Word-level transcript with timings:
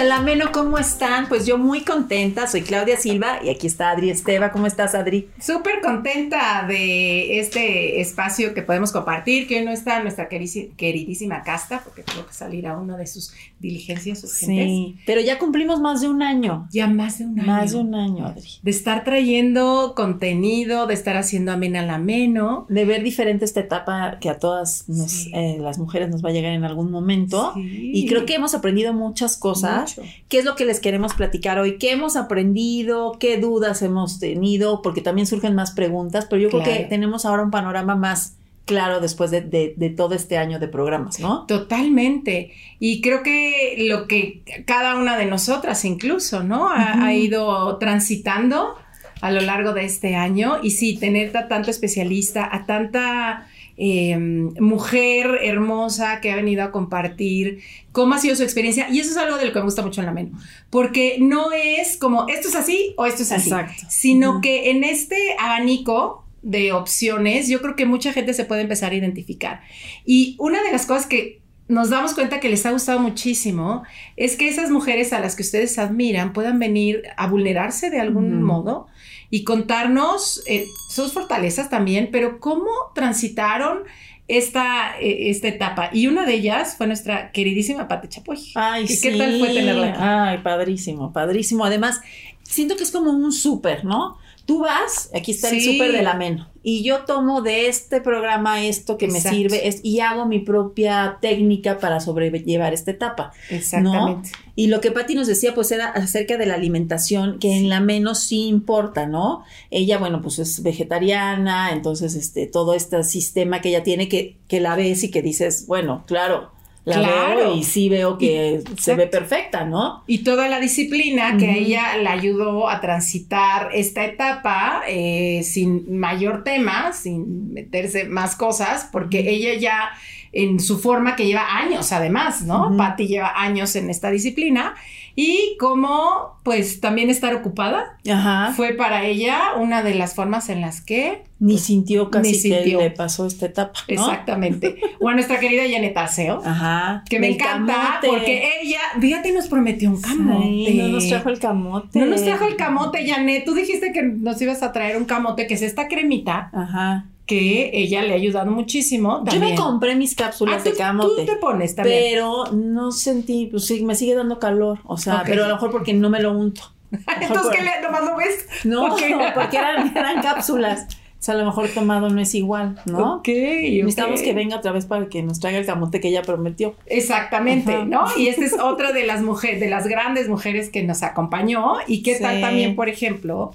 Del 0.00 0.12
Ameno, 0.12 0.46
¿cómo 0.50 0.78
están? 0.78 1.28
Pues 1.28 1.44
yo 1.44 1.58
muy 1.58 1.82
contenta, 1.82 2.46
soy 2.46 2.62
Claudia 2.62 2.96
Silva 2.96 3.40
y 3.44 3.50
aquí 3.50 3.66
está 3.66 3.90
Adri 3.90 4.08
Esteva. 4.08 4.50
¿Cómo 4.50 4.66
estás, 4.66 4.94
Adri? 4.94 5.28
Súper 5.38 5.82
contenta 5.82 6.64
de 6.66 7.38
este 7.38 8.00
espacio 8.00 8.54
que 8.54 8.62
podemos 8.62 8.92
compartir, 8.92 9.46
que 9.46 9.58
hoy 9.58 9.64
no 9.66 9.72
está 9.72 10.02
nuestra 10.02 10.26
queridísima, 10.30 10.74
queridísima 10.74 11.42
Casta, 11.42 11.82
porque 11.84 12.02
tengo 12.02 12.26
que 12.26 12.32
salir 12.32 12.66
a 12.66 12.78
una 12.78 12.96
de 12.96 13.06
sus 13.06 13.34
diligencias 13.58 14.24
urgentes. 14.24 14.46
Sí, 14.46 14.96
pero 15.04 15.20
ya 15.20 15.38
cumplimos 15.38 15.80
más 15.82 16.00
de 16.00 16.08
un 16.08 16.22
año. 16.22 16.66
Ya 16.72 16.86
más 16.86 17.18
de 17.18 17.26
un 17.26 17.38
año. 17.38 17.46
Más 17.46 17.72
de 17.72 17.78
un 17.78 17.94
año, 17.94 18.24
Adri. 18.26 18.48
De 18.62 18.70
estar 18.70 19.04
trayendo 19.04 19.92
contenido, 19.94 20.86
de 20.86 20.94
estar 20.94 21.18
haciendo 21.18 21.52
amena 21.52 21.80
al 21.80 21.90
ameno. 21.90 22.64
De 22.70 22.86
ver 22.86 23.02
diferente 23.02 23.44
esta 23.44 23.60
etapa 23.60 24.16
que 24.18 24.30
a 24.30 24.38
todas 24.38 24.88
nos, 24.88 25.10
Sí. 25.10 25.30
eh, 25.34 25.58
las 25.60 25.78
mujeres 25.78 26.08
nos 26.08 26.24
va 26.24 26.30
a 26.30 26.32
llegar 26.32 26.54
en 26.54 26.64
algún 26.64 26.90
momento. 26.90 27.52
Sí. 27.54 27.90
Y 27.92 28.06
creo 28.08 28.24
que 28.24 28.34
hemos 28.36 28.54
aprendido 28.54 28.94
muchas 28.94 29.36
cosas. 29.36 29.89
Mucho. 29.98 30.08
¿Qué 30.28 30.38
es 30.38 30.44
lo 30.44 30.56
que 30.56 30.64
les 30.64 30.80
queremos 30.80 31.14
platicar 31.14 31.58
hoy? 31.58 31.78
¿Qué 31.78 31.90
hemos 31.92 32.16
aprendido? 32.16 33.16
¿Qué 33.18 33.38
dudas 33.38 33.82
hemos 33.82 34.18
tenido? 34.18 34.82
Porque 34.82 35.00
también 35.00 35.26
surgen 35.26 35.54
más 35.54 35.72
preguntas, 35.72 36.26
pero 36.28 36.42
yo 36.42 36.48
creo 36.50 36.62
que 36.62 36.86
tenemos 36.88 37.24
ahora 37.24 37.42
un 37.42 37.50
panorama 37.50 37.94
más 37.96 38.34
claro 38.66 39.00
después 39.00 39.30
de, 39.32 39.40
de- 39.40 39.74
de 39.76 39.90
todo 39.90 40.14
este 40.14 40.36
año 40.38 40.60
de 40.60 40.68
programas, 40.68 41.18
¿no? 41.18 41.44
Totalmente. 41.46 42.52
Y 42.78 43.00
creo 43.00 43.22
que 43.24 43.74
lo 43.88 44.06
que 44.06 44.42
cada 44.64 44.94
una 44.96 45.16
de 45.16 45.26
nosotras 45.26 45.84
incluso, 45.84 46.44
¿no? 46.44 46.68
Ha, 46.70 47.12
ido 47.12 47.76
transitando 47.78 48.76
a 49.20 49.30
lo 49.32 49.40
largo 49.40 49.72
de 49.72 49.84
este 49.84 50.14
año. 50.14 50.58
Y 50.62 50.70
sí, 50.70 50.96
tener 50.96 51.36
a 51.36 51.48
tanto 51.48 51.70
especialista, 51.70 52.48
a 52.54 52.64
tanta 52.66 53.48
eh, 53.76 54.16
mujer 54.18 55.38
hermosa 55.42 56.20
que 56.20 56.30
ha 56.30 56.36
venido 56.36 56.62
a 56.62 56.70
compartir 56.70 57.60
cómo 57.92 58.14
ha 58.14 58.18
sido 58.18 58.36
su 58.36 58.42
experiencia. 58.42 58.88
Y 58.90 59.00
eso 59.00 59.10
es 59.10 59.16
algo 59.16 59.36
de 59.36 59.46
lo 59.46 59.52
que 59.52 59.58
me 59.58 59.64
gusta 59.64 59.82
mucho 59.82 60.00
en 60.00 60.06
la 60.06 60.12
Meno. 60.12 60.38
Porque 60.70 61.16
no 61.20 61.52
es 61.52 61.96
como 61.96 62.26
esto 62.28 62.48
es 62.48 62.54
así 62.54 62.94
o 62.96 63.06
esto 63.06 63.22
es 63.22 63.32
así. 63.32 63.50
Exacto. 63.50 63.86
Sino 63.88 64.40
que 64.40 64.70
en 64.70 64.84
este 64.84 65.36
abanico 65.38 66.24
de 66.42 66.72
opciones, 66.72 67.48
yo 67.48 67.60
creo 67.60 67.76
que 67.76 67.86
mucha 67.86 68.12
gente 68.12 68.32
se 68.32 68.44
puede 68.44 68.62
empezar 68.62 68.92
a 68.92 68.94
identificar. 68.94 69.60
Y 70.04 70.36
una 70.38 70.62
de 70.62 70.72
las 70.72 70.86
cosas 70.86 71.06
que 71.06 71.40
nos 71.68 71.88
damos 71.88 72.14
cuenta 72.14 72.40
que 72.40 72.48
les 72.48 72.66
ha 72.66 72.72
gustado 72.72 72.98
muchísimo 72.98 73.84
es 74.16 74.36
que 74.36 74.48
esas 74.48 74.70
mujeres 74.70 75.12
a 75.12 75.20
las 75.20 75.36
que 75.36 75.42
ustedes 75.42 75.78
admiran 75.78 76.32
puedan 76.32 76.58
venir 76.58 77.02
a 77.16 77.28
vulnerarse 77.28 77.90
de 77.90 78.00
algún 78.00 78.42
modo 78.42 78.88
y 79.30 79.44
contarnos 79.44 80.42
eh, 80.48 80.66
sus 80.88 81.12
fortalezas 81.12 81.70
también, 81.70 82.08
pero 82.10 82.40
cómo 82.40 82.68
transitaron 82.94 83.84
esta, 84.30 84.98
eh, 85.00 85.30
esta 85.30 85.48
etapa. 85.48 85.90
Y 85.92 86.06
una 86.06 86.24
de 86.24 86.34
ellas 86.34 86.76
fue 86.76 86.86
nuestra 86.86 87.32
queridísima 87.32 87.88
Pati 87.88 88.08
Chapoy. 88.08 88.38
Ay, 88.54 88.84
¿Y 88.84 88.88
sí. 88.88 89.10
qué 89.10 89.18
tal 89.18 89.38
fue 89.38 89.48
tenerla 89.48 89.88
aquí? 89.88 89.98
Ay, 90.00 90.38
padrísimo, 90.38 91.12
padrísimo. 91.12 91.64
Además, 91.64 92.00
siento 92.42 92.76
que 92.76 92.84
es 92.84 92.92
como 92.92 93.10
un 93.10 93.32
súper, 93.32 93.84
¿no? 93.84 94.18
Tú 94.50 94.58
vas, 94.58 95.10
aquí 95.14 95.30
está 95.30 95.48
el 95.50 95.60
Sí. 95.60 95.72
súper 95.72 95.92
del 95.92 96.06
ameno, 96.08 96.48
y 96.64 96.82
yo 96.82 97.04
tomo 97.04 97.40
de 97.40 97.68
este 97.68 98.00
programa 98.00 98.64
esto 98.64 98.98
que 98.98 99.06
me 99.06 99.20
sirve 99.20 99.68
es- 99.68 99.78
y 99.84 100.00
hago 100.00 100.26
mi 100.26 100.40
propia 100.40 101.18
técnica 101.20 101.78
para 101.78 102.00
sobrellevar 102.00 102.74
esta 102.74 102.90
etapa. 102.90 103.32
Exactamente. 103.48 104.30
Y 104.56 104.66
lo 104.66 104.80
que 104.80 104.90
Patti 104.90 105.14
nos 105.14 105.28
decía, 105.28 105.54
pues 105.54 105.70
era 105.70 105.86
acerca 105.86 106.36
de 106.36 106.46
la 106.46 106.54
alimentación, 106.54 107.38
que 107.38 107.56
en 107.56 107.68
la 107.68 107.78
menos 107.80 108.18
sí 108.24 108.48
importa, 108.48 109.06
¿no? 109.06 109.44
Ella, 109.70 109.98
bueno, 109.98 110.20
pues 110.20 110.40
es 110.40 110.62
vegetariana, 110.64 111.70
entonces, 111.72 112.14
este, 112.16 112.46
todo 112.46 112.74
este 112.74 113.02
sistema 113.04 113.60
que 113.60 113.68
ella 113.68 113.82
tiene 113.84 114.08
que, 114.08 114.36
que 114.48 114.60
la 114.60 114.74
ves 114.74 115.04
y 115.04 115.10
que 115.12 115.22
dices, 115.22 115.66
bueno, 115.68 116.02
claro, 116.06 116.50
la 116.84 116.96
Claro. 116.96 117.36
veo 117.36 117.54
y 117.56 117.62
sí 117.62 117.88
veo 117.88 118.16
que 118.16 118.62
se 118.78 118.94
ve 118.94 119.06
perfecta, 119.06 119.64
¿no? 119.64 120.02
Y 120.06 120.18
toda 120.24 120.48
la 120.48 120.60
disciplina 120.60 121.36
que 121.36 121.58
ella 121.58 121.96
la 121.98 122.12
ayudó 122.12 122.68
a 122.68 122.80
transitar 122.80 123.68
esta 123.74 124.04
etapa 124.04 124.82
eh, 124.88 125.42
sin 125.44 125.98
mayor 125.98 126.42
tema, 126.42 126.92
sin 126.92 127.52
meterse 127.52 128.04
más 128.04 128.34
cosas, 128.34 128.88
porque 128.90 129.30
ella 129.30 129.54
ya 129.54 129.90
en 130.32 130.60
su 130.60 130.78
forma 130.78 131.16
que 131.16 131.26
lleva 131.26 131.56
años 131.56 131.92
además, 131.92 132.42
¿no? 132.42 132.68
Ujú. 132.68 132.76
Patty 132.76 133.06
lleva 133.08 133.32
años 133.36 133.74
en 133.76 133.90
esta 133.90 134.10
disciplina 134.10 134.74
y 135.16 135.56
como 135.58 136.38
pues 136.44 136.80
también 136.80 137.10
estar 137.10 137.34
ocupada 137.34 137.98
Ajá. 138.08 138.52
fue 138.56 138.74
para 138.74 139.04
ella 139.04 139.54
una 139.58 139.82
de 139.82 139.94
las 139.94 140.14
formas 140.14 140.48
en 140.48 140.60
las 140.60 140.80
que 140.80 141.24
Ni 141.40 141.58
sintió 141.58 142.10
casi 142.10 142.30
Ni 142.30 142.34
sintió. 142.38 142.78
que 142.78 142.84
le 142.84 142.90
pasó 142.92 143.26
esta 143.26 143.46
etapa, 143.46 143.80
¿no? 143.88 143.94
exactamente 143.94 144.76
o 145.00 145.08
a 145.08 145.14
nuestra 145.14 145.40
querida 145.40 145.64
Janet 145.68 145.96
Arceo 145.96 146.40
Ajá. 146.44 147.02
que 147.10 147.18
me 147.18 147.26
Del 147.26 147.34
encanta 147.36 147.74
camote. 147.74 148.06
porque 148.08 148.60
ella 148.62 148.78
fíjate 149.00 149.32
nos 149.32 149.48
prometió 149.48 149.90
un 149.90 150.00
camote 150.00 150.46
Sí, 150.46 150.78
no 150.80 150.88
nos 150.88 151.08
trajo 151.08 151.28
el 151.28 151.38
camote. 151.40 151.98
No 151.98 152.06
nos 152.06 152.22
trajo 152.24 152.44
el 152.46 152.54
camote, 152.56 153.04
Janet. 153.06 153.44
Tú 153.44 153.54
dijiste 153.54 153.92
que 153.92 154.02
nos 154.02 154.40
ibas 154.40 154.62
a 154.62 154.72
traer 154.72 154.96
un 154.96 155.04
camote, 155.06 155.46
que 155.48 155.54
es 155.54 155.62
esta 155.62 155.88
cremita, 155.88 156.50
Ajá. 156.52 157.06
Que 157.30 157.70
ella 157.72 158.02
le 158.02 158.12
ha 158.12 158.16
ayudado 158.16 158.50
muchísimo. 158.50 159.18
Yo 159.18 159.24
me 159.24 159.30
también. 159.30 159.56
compré 159.56 159.94
mis 159.94 160.12
Ah, 160.14 160.24
cápsulas 160.24 160.64
tú, 160.64 160.70
de 160.70 160.76
camote. 160.76 161.08
tú 161.22 161.26
te 161.32 161.36
pones 161.36 161.74
también. 161.76 161.98
Pero 162.12 162.44
no 162.52 162.90
sentí, 162.92 163.46
pues 163.46 163.66
sí, 163.66 163.84
me 163.84 163.94
sigue 163.94 164.14
dando 164.14 164.38
calor. 164.38 164.80
O 164.84 164.96
sea, 164.98 165.16
Ok. 165.20 165.22
pero 165.26 165.44
a 165.44 165.48
lo 165.48 165.54
mejor 165.54 165.70
porque 165.70 165.92
no 165.94 166.10
me 166.10 166.20
lo 166.20 166.32
unto. 166.32 166.62
Entonces, 167.20 167.52
¿qué 167.56 167.62
le 167.62 167.80
nomás 167.82 168.04
lo 168.04 168.16
ves? 168.16 168.46
No, 168.64 168.88
¿Por 168.88 168.98
qué? 168.98 169.16
porque 169.34 169.56
eran, 169.56 169.96
eran 169.96 170.20
cápsulas. 170.22 170.86
O 170.92 171.22
sea, 171.22 171.34
a 171.34 171.38
lo 171.38 171.44
mejor 171.44 171.68
tomado 171.68 172.08
no 172.08 172.18
es 172.20 172.34
igual, 172.34 172.80
¿no? 172.86 173.16
Ok, 173.16 173.28
Necesitamos 173.28 174.20
ok. 174.20 174.24
que 174.26 174.32
venga 174.32 174.56
otra 174.56 174.72
vez 174.72 174.86
para 174.86 175.06
que 175.08 175.22
nos 175.22 175.38
traiga 175.38 175.58
el 175.58 175.66
camote 175.66 176.00
que 176.00 176.08
ella 176.08 176.22
prometió. 176.22 176.74
Exactamente, 176.86 177.74
Ajá. 177.74 177.84
¿no? 177.84 178.04
Y 178.16 178.28
esta 178.28 178.44
es 178.44 178.54
otra 178.62 178.92
de 178.92 179.04
las 179.06 179.22
mujeres, 179.22 179.60
de 179.60 179.68
las 179.68 179.86
grandes 179.86 180.28
mujeres 180.30 180.70
que 180.70 180.82
nos 180.82 181.02
acompañó. 181.02 181.74
Y 181.86 182.02
qué 182.02 182.16
tal 182.18 182.36
Sí. 182.36 182.40
también, 182.40 182.74
por 182.74 182.88
ejemplo, 182.88 183.52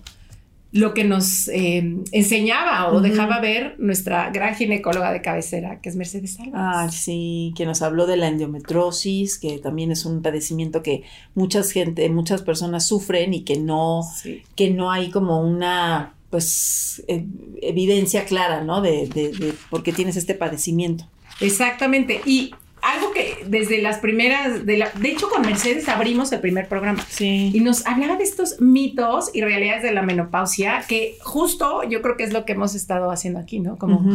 lo 0.72 0.94
que 0.94 1.04
nos 1.06 1.48
eh, 1.48 1.96
enseñaba 2.12 2.92
o 2.92 3.00
dejaba 3.00 3.40
ver 3.40 3.76
nuestra 3.80 4.30
gran 4.32 4.56
ginecóloga 4.56 5.14
de 5.14 5.22
cabecera, 5.22 5.80
que 5.82 5.88
es 5.90 5.96
Mercedes 5.96 6.38
Alba. 6.40 6.84
Ah, 6.84 6.92
sí, 6.92 7.54
que 7.56 7.66
nos 7.66 7.82
habló 7.82 8.08
de 8.08 8.18
la 8.18 8.28
endometrosis, 8.28 9.38
que 9.40 9.58
también 9.60 9.92
es 9.92 10.06
un 10.06 10.22
padecimiento 10.22 10.84
que 10.84 11.04
muchas 11.34 11.72
gente, 11.72 12.10
muchas 12.10 12.42
personas 12.42 12.86
sufren 12.88 13.34
y 13.34 13.44
que 13.44 13.58
no, 13.58 14.02
Sí. 14.22 14.44
que 14.56 14.70
no 14.72 14.92
hay 14.92 15.12
como 15.12 15.40
una 15.42 16.14
pues, 16.30 17.02
eh, 17.08 17.26
evidencia 17.62 18.26
clara, 18.26 18.62
¿no? 18.62 18.82
De, 18.82 19.08
de, 19.08 19.32
de 19.32 19.54
por 19.70 19.82
qué 19.84 19.94
tienes 19.94 20.18
este 20.18 20.34
padecimiento. 20.34 21.08
Exactamente. 21.40 22.20
Y 22.26 22.52
algo 22.86 23.12
que 23.12 23.36
desde 23.48 23.82
las 23.82 23.98
primeras, 23.98 24.66
de, 24.66 24.78
la, 24.78 24.92
de 24.92 25.10
hecho 25.10 25.28
con 25.30 25.42
Mercedes 25.42 25.90
abrimos 25.90 26.32
el 26.32 26.40
primer 26.40 26.68
programa. 26.68 27.04
Sí. 27.10 27.52
Y 27.54 27.60
nos 27.60 27.86
hablaba 27.88 28.16
de 28.16 28.24
estos 28.24 28.62
mitos 28.62 29.32
y 29.34 29.42
realidades 29.42 29.84
de 29.84 29.92
la 29.92 30.04
menopausia, 30.04 30.84
que 30.88 31.18
justo 31.22 31.84
yo 31.90 32.02
creo 32.02 32.16
que 32.16 32.24
es 32.24 32.34
lo 32.34 32.46
que 32.46 32.54
hemos 32.54 32.76
estado 32.76 33.12
haciendo 33.12 33.40
aquí, 33.40 33.60
¿no? 33.60 33.78
Como. 33.78 34.06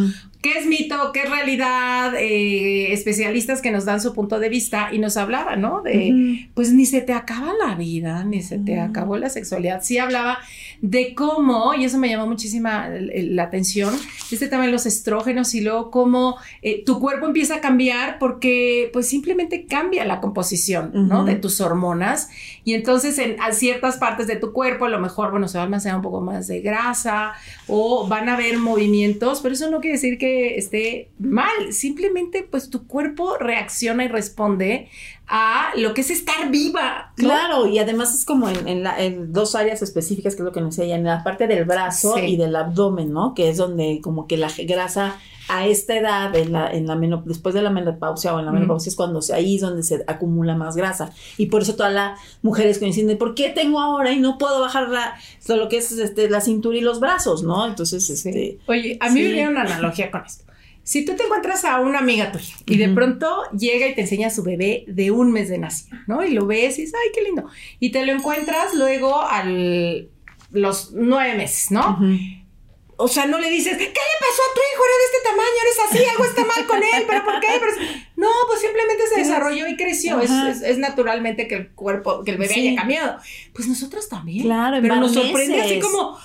¿qué 0.40 0.58
es 0.58 0.66
mito? 0.66 1.10
¿Qué 1.12 1.22
es 1.22 1.30
realidad? 1.30 2.14
Eh, 2.16 2.92
especialistas 2.92 3.60
que 3.60 3.70
nos 3.70 3.84
dan 3.84 4.00
su 4.00 4.14
punto 4.14 4.38
de 4.38 4.48
vista 4.48 4.88
y 4.92 4.98
nos 4.98 5.16
hablaba, 5.16 5.56
¿no? 5.56 5.82
De, 5.82 6.48
pues 6.54 6.72
ni 6.72 6.86
se 6.86 7.00
te 7.00 7.12
acaba 7.12 7.52
la 7.66 7.74
vida, 7.74 8.24
ni 8.24 8.42
se 8.42 8.58
te 8.58 8.80
acabó 8.80 9.16
la 9.16 9.28
sexualidad. 9.28 9.82
Sí 9.82 9.98
hablaba 9.98 10.38
de 10.80 11.14
cómo, 11.14 11.74
y 11.74 11.84
eso 11.84 11.98
me 11.98 12.08
llamó 12.08 12.26
muchísima 12.26 12.88
la 12.88 13.42
atención, 13.42 13.94
este 14.30 14.48
tema 14.48 14.64
de 14.64 14.72
los 14.72 14.86
estrógenos 14.86 15.54
y 15.54 15.60
luego 15.60 15.90
cómo 15.90 16.36
eh, 16.62 16.84
tu 16.84 17.00
cuerpo 17.00 17.26
empieza 17.26 17.56
a 17.56 17.60
cambiar 17.60 18.18
porque 18.18 18.59
pues 18.92 19.08
simplemente 19.08 19.66
cambia 19.66 20.04
la 20.04 20.20
composición, 20.20 20.90
¿no? 21.08 21.24
De 21.24 21.36
tus 21.36 21.60
hormonas. 21.60 22.28
Y 22.64 22.74
entonces 22.74 23.18
en 23.18 23.40
a 23.40 23.52
ciertas 23.52 23.96
partes 23.96 24.26
de 24.26 24.36
tu 24.36 24.52
cuerpo 24.52 24.84
a 24.84 24.88
lo 24.88 24.98
mejor, 24.98 25.30
bueno, 25.30 25.48
se 25.48 25.58
va 25.58 25.62
a 25.62 25.64
almacenar 25.64 25.96
un 25.96 26.02
poco 26.02 26.20
más 26.20 26.46
de 26.46 26.60
grasa 26.60 27.32
o 27.66 28.06
van 28.08 28.28
a 28.28 28.34
haber 28.34 28.58
movimientos, 28.58 29.40
pero 29.40 29.54
eso 29.54 29.70
no 29.70 29.80
quiere 29.80 29.96
decir 29.96 30.18
que 30.18 30.56
esté 30.56 31.10
mal. 31.18 31.50
Simplemente 31.72 32.46
pues 32.50 32.70
tu 32.70 32.86
cuerpo 32.86 33.36
reacciona 33.38 34.04
y 34.04 34.08
responde 34.08 34.88
a 35.32 35.70
lo 35.76 35.94
que 35.94 36.00
es 36.00 36.10
estar 36.10 36.50
viva. 36.50 37.12
¿no? 37.16 37.24
Claro, 37.28 37.66
y 37.68 37.78
además 37.78 38.14
es 38.14 38.24
como 38.24 38.48
en, 38.48 38.66
en 38.66 38.82
la- 38.82 39.00
en 39.00 39.32
dos 39.32 39.54
áreas 39.54 39.80
específicas, 39.80 40.34
que 40.34 40.42
es 40.42 40.44
lo 40.44 40.52
que 40.52 40.60
nos 40.60 40.76
decía, 40.76 40.96
en 40.96 41.04
la 41.04 41.22
parte 41.22 41.46
del 41.46 41.64
brazo 41.64 42.14
Sí. 42.16 42.22
y 42.32 42.36
del 42.36 42.56
abdomen, 42.56 43.12
¿no? 43.12 43.32
Que 43.34 43.48
es 43.48 43.56
donde 43.56 44.00
como 44.02 44.26
que 44.26 44.36
la 44.36 44.48
grasa 44.66 45.16
a 45.52 45.66
esta 45.66 45.96
edad, 45.96 46.34
en 46.36 46.52
la, 46.52 46.70
en 46.72 46.86
la 46.86 46.96
después 47.24 47.54
de 47.54 47.62
la 47.62 47.70
menopausia 47.70 48.34
o 48.34 48.38
en 48.38 48.46
la 48.46 48.52
menopausia 48.52 48.90
es 48.90 48.96
cuando 48.96 49.20
se- 49.22 49.34
ahí 49.34 49.56
es 49.56 49.62
donde 49.62 49.82
se 49.82 50.04
acumula 50.06 50.54
más 50.54 50.76
grasa. 50.76 51.10
Y 51.36 51.46
por 51.46 51.62
eso 51.62 51.74
todas 51.74 51.92
las 51.92 52.18
mujeres 52.42 52.78
coinciden, 52.78 53.18
¿por 53.18 53.34
qué 53.34 53.48
tengo 53.50 53.80
ahora 53.80 54.12
y 54.12 54.20
no 54.20 54.38
puedo 54.38 54.60
bajar 54.60 54.88
la, 54.88 55.14
lo 55.48 55.68
que 55.68 55.78
es 55.78 55.92
este, 55.92 56.30
la 56.30 56.40
cintura 56.40 56.76
y 56.78 56.80
los 56.80 57.00
brazos, 57.00 57.42
¿no? 57.42 57.66
Entonces, 57.66 58.08
este... 58.10 58.58
Oye, 58.66 58.96
a 59.00 59.08
mí 59.10 59.20
sí. 59.20 59.26
me 59.26 59.32
viene 59.32 59.48
una 59.50 59.62
analogía 59.62 60.10
con 60.10 60.24
esto. 60.24 60.44
Si 60.82 61.04
tú 61.04 61.14
te 61.14 61.24
encuentras 61.24 61.64
a 61.66 61.78
una 61.80 61.98
amiga 61.98 62.32
tuya 62.32 62.54
y 62.66 62.76
de 62.78 62.88
pronto 62.88 63.28
llega 63.56 63.86
y 63.86 63.94
te 63.94 64.00
enseña 64.00 64.28
a 64.28 64.30
su 64.30 64.42
bebé 64.42 64.84
de 64.88 65.10
un 65.10 65.30
mes 65.30 65.48
de 65.48 65.58
nacido, 65.58 65.96
¿no? 66.06 66.24
Y 66.24 66.32
lo 66.32 66.46
ves 66.46 66.78
y 66.78 66.82
dices, 66.82 66.96
ay, 67.00 67.10
qué 67.14 67.22
lindo. 67.22 67.44
Y 67.78 67.90
te 67.92 68.04
lo 68.04 68.12
encuentras 68.12 68.74
luego 68.74 69.20
al 69.22 70.08
los 70.52 70.92
nueve 70.92 71.36
meses, 71.36 71.70
¿no? 71.70 71.98
O 73.02 73.08
sea, 73.08 73.26
no 73.26 73.38
le 73.38 73.48
dices, 73.50 73.76
¿qué 73.76 73.84
le 73.84 73.86
pasó 74.20 74.42
a 74.42 74.54
tu 74.54 74.60
hijo? 74.60 74.82
Era 74.84 74.96
de 74.98 75.04
este 75.06 75.28
tamaño, 75.28 75.58
eres 75.62 75.78
así, 75.88 76.10
algo 76.10 76.24
está 76.24 76.44
mal 76.44 76.66
con 76.66 76.78
él, 76.82 77.04
pero 77.06 77.24
¿por 77.24 77.40
qué? 77.40 77.46
Pero 77.58 77.72
No, 78.16 78.28
pues 78.48 78.60
simplemente 78.60 79.02
se 79.12 79.20
desarrolló 79.20 79.66
y 79.68 79.76
creció. 79.76 80.20
Es, 80.20 80.30
Ajá. 80.30 80.50
es- 80.50 80.62
es 80.62 80.78
naturalmente 80.78 81.48
que 81.48 81.54
el 81.54 81.70
cuerpo, 81.70 82.22
que 82.24 82.32
el 82.32 82.38
bebé 82.38 82.52
Sí. 82.54 82.68
haya 82.68 82.78
cambiado. 82.78 83.16
Pues 83.54 83.66
nosotros 83.68 84.08
también. 84.08 84.44
Claro, 84.44 84.78
Pero 84.82 84.96
nos 84.96 85.14
sorprende 85.14 85.60
así 85.62 85.80
como, 85.80 86.18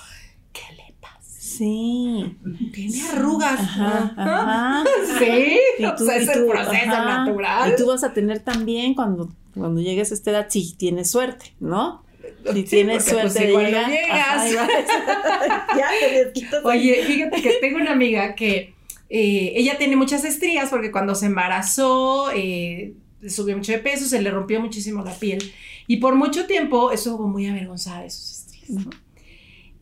¿qué 0.52 0.60
le 0.76 0.94
pasa? 1.00 1.20
Sí. 1.38 2.36
Tiene 2.74 3.02
arrugas. 3.10 3.58
Ajá, 3.60 4.14
ajá. 4.16 4.84
Sí, 5.18 5.58
o 5.84 5.96
sea, 5.98 6.16
es 6.16 6.28
el 6.28 6.40
tú- 6.44 6.48
proceso 6.50 6.74
ajá, 6.92 7.24
natural. 7.24 7.72
Y 7.72 7.76
tú 7.76 7.86
vas 7.86 8.04
a 8.04 8.12
tener 8.12 8.40
también 8.40 8.94
cuando, 8.94 9.30
cuando 9.54 9.80
llegues 9.80 10.10
a 10.10 10.14
esta 10.14 10.30
edad, 10.30 10.46
si 10.50 10.74
tienes 10.76 11.10
suerte, 11.10 11.54
¿no? 11.60 12.04
Si 12.52 12.60
Sí, 12.62 12.64
tienes 12.64 13.04
pues, 13.04 13.32
suerte 13.32 13.40
de 13.40 13.48
igual 13.48 13.64
no 13.72 13.88
llegar. 13.88 13.90
llegas. 13.90 14.56
ajá, 14.56 15.66
ya 15.76 15.88
te. 16.00 16.56
Oye, 16.64 17.02
fíjate 17.06 17.42
que 17.42 17.50
tengo 17.60 17.76
una 17.78 17.92
amiga 17.92 18.34
que 18.34 18.74
eh, 19.08 19.52
ella 19.56 19.78
tiene 19.78 19.96
muchas 19.96 20.24
estrías 20.24 20.68
porque 20.70 20.90
cuando 20.90 21.14
se 21.14 21.26
embarazó 21.26 22.30
eh, 22.34 22.94
subió 23.28 23.56
mucho 23.56 23.72
de 23.72 23.78
peso, 23.78 24.04
se 24.06 24.20
le 24.20 24.30
rompió 24.30 24.60
muchísimo 24.60 25.04
la 25.04 25.14
piel 25.14 25.52
y 25.86 25.98
por 25.98 26.14
mucho 26.16 26.46
tiempo 26.46 26.90
estuvo 26.92 27.26
muy 27.28 27.46
avergonzada 27.46 28.02
de 28.02 28.10
sus 28.10 28.30
estrías. 28.30 28.84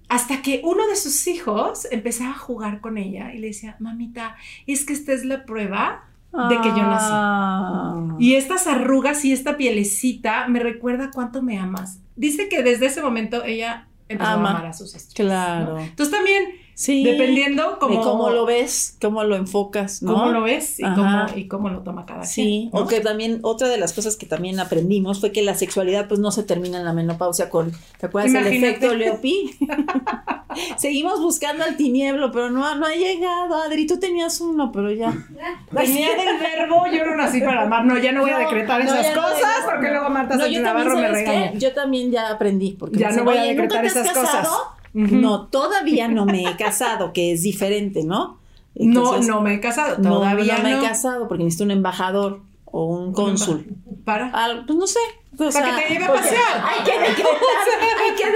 Hasta 0.09 0.43
que 0.43 0.61
uno 0.63 0.87
de 0.87 0.97
sus 0.97 1.27
hijos 1.27 1.89
empezaba 1.91 2.31
a 2.33 2.39
jugar 2.39 2.81
con 2.81 2.99
ella 2.99 3.33
y 3.35 3.39
le 3.39 3.49
decía, 3.49 3.77
mamita, 3.81 4.37
es 4.67 4.85
que 4.85 4.93
esta 4.93 5.13
es 5.13 5.25
la 5.25 5.45
prueba 5.47 6.05
de 6.49 6.61
que 6.61 6.69
yo 6.69 6.83
nací. 6.83 7.07
Ah. 7.11 8.17
Y 8.19 8.35
estas 8.35 8.67
arrugas 8.67 9.25
y 9.25 9.33
esta 9.33 9.57
pielecita 9.57 10.49
me 10.49 10.61
recuerda 10.61 11.11
cuánto 11.13 11.43
me 11.43 11.59
amas. 11.59 12.01
Dice 12.17 12.49
que 12.49 12.63
desde 12.63 12.87
ese 12.87 13.03
momento 13.03 13.45
ella 13.45 13.89
empezó 14.09 14.31
Ama. 14.33 14.49
a 14.49 14.53
amar 14.53 14.67
a 14.67 14.73
sus 14.73 14.95
estrías. 14.95 15.15
Claro. 15.29 15.75
¿no? 15.75 15.81
Entonces 15.81 16.15
también, 16.15 16.43
Sí. 16.77 17.05
dependiendo 17.05 17.79
cómo, 17.79 17.95
de 17.99 18.01
cómo 18.05 18.31
lo 18.31 18.47
ves, 18.47 18.99
cómo 19.01 19.23
lo 19.23 19.37
enfocas, 19.37 20.03
¿no? 20.03 20.13
cómo 20.15 20.31
lo 20.33 20.43
ves 20.43 20.81
y 20.81 20.83
cómo, 20.83 21.27
y 21.37 21.47
cómo 21.47 21.69
lo 21.69 21.81
toma 21.83 22.05
cada 22.05 22.25
Sí, 22.25 22.69
quien. 22.71 22.71
¿no? 22.73 22.81
o 22.81 22.89
que 22.89 23.01
también 23.01 23.39
otra 23.43 23.69
de 23.69 23.79
las 23.79 23.93
cosas 23.93 24.17
que 24.17 24.27
también 24.27 24.59
aprendimos 24.59 25.21
fue 25.21 25.31
que 25.31 25.43
la 25.43 25.55
sexualidad 25.55 26.09
pues 26.09 26.19
no 26.19 26.33
se 26.33 26.43
termina 26.43 26.79
en 26.79 26.85
la 26.85 26.93
menopausia 26.93 27.49
con, 27.49 27.73
¿te 28.01 28.07
acuerdas 28.07 28.33
Imagínate. 28.33 28.67
efecto 28.71 28.95
Leopi? 28.95 29.57
Seguimos 30.77 31.21
buscando 31.21 31.65
al 31.65 31.77
tinieblo, 31.77 32.31
pero 32.33 32.51
no, 32.51 32.75
no 32.75 32.87
ha 32.87 32.95
llegado, 32.95 33.55
Adri, 33.63 33.87
tú 33.87 33.99
tenías 33.99 34.41
uno, 34.41 34.71
pero 34.73 34.91
ya. 34.93 35.13
Venía 35.71 36.09
del 36.17 36.39
verbo, 36.39 36.85
yo 36.87 37.05
no 37.07 37.17
nací 37.17 37.41
para 37.41 37.63
amar. 37.63 37.85
No, 37.85 37.99
ya 37.99 38.13
no 38.13 38.23
voy 38.23 38.31
a 38.31 38.39
decretar 38.39 38.85
no, 38.85 38.93
esas 38.95 39.15
no 39.15 39.23
cosas 39.23 39.65
porque 39.65 39.91
luego 39.91 40.09
Marta 40.11 40.35
No, 40.37 40.43
Sánchez 40.43 40.59
yo 40.59 40.65
también, 40.65 40.89
Navarro 40.89 40.97
me 41.01 41.09
regaña. 41.09 41.53
Yo 41.55 41.73
también 41.73 42.11
ya 42.11 42.31
aprendí, 42.31 42.73
porque 42.79 42.99
Ya 42.99 43.11
no 43.11 43.25
voy 43.25 43.37
a 43.37 43.43
"Oye, 43.43 43.55
¿nunca 43.55 43.81
decretar 43.83 44.05
esas 44.07 44.17
cosas". 44.17 44.49
No, 44.93 45.47
todavía 45.49 46.09
no 46.09 46.25
me 46.25 46.43
he 46.45 46.57
casado, 46.59 47.13
que 47.13 47.33
es 47.33 47.43
diferente, 47.43 48.05
¿no? 48.05 48.39
No, 48.77 48.85
Entonces, 49.01 49.29
no 49.29 49.41
me 49.41 49.55
he 49.55 49.61
casado. 49.61 49.97
Todavía 50.03 50.59
no 50.59 50.65
me 50.65 50.79
he 50.79 50.81
casado 50.81 51.29
porque 51.29 51.45
necesito 51.45 51.65
un 51.65 51.71
embajador 51.73 52.41
o 52.65 52.87
un 52.87 53.13
cónsul. 53.13 53.67
Para. 54.05 54.31
Ah, 54.35 54.65
pues 54.67 54.77
no 54.79 54.87
sé. 54.87 54.99
o 55.39 55.51
Para 55.51 55.77
que 55.77 55.83
te 55.83 55.93
lleve 55.95 56.05
a 56.07 56.13
pasear. 56.13 56.65
Hay 56.65 56.85
que 56.85 56.93
decretar, 56.99 57.33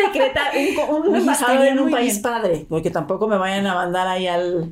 decretar 0.07 0.53
un, 0.91 1.09
un 1.09 1.17
embajador 1.17 1.67
en 1.67 1.79
un 1.79 1.91
país 1.91 2.13
bien. 2.15 2.23
padre, 2.23 2.67
porque 2.69 2.91
tampoco 2.91 3.27
me 3.29 3.37
vayan 3.37 3.67
a 3.67 3.75
mandar 3.75 4.07
ahí 4.07 4.27
al. 4.27 4.71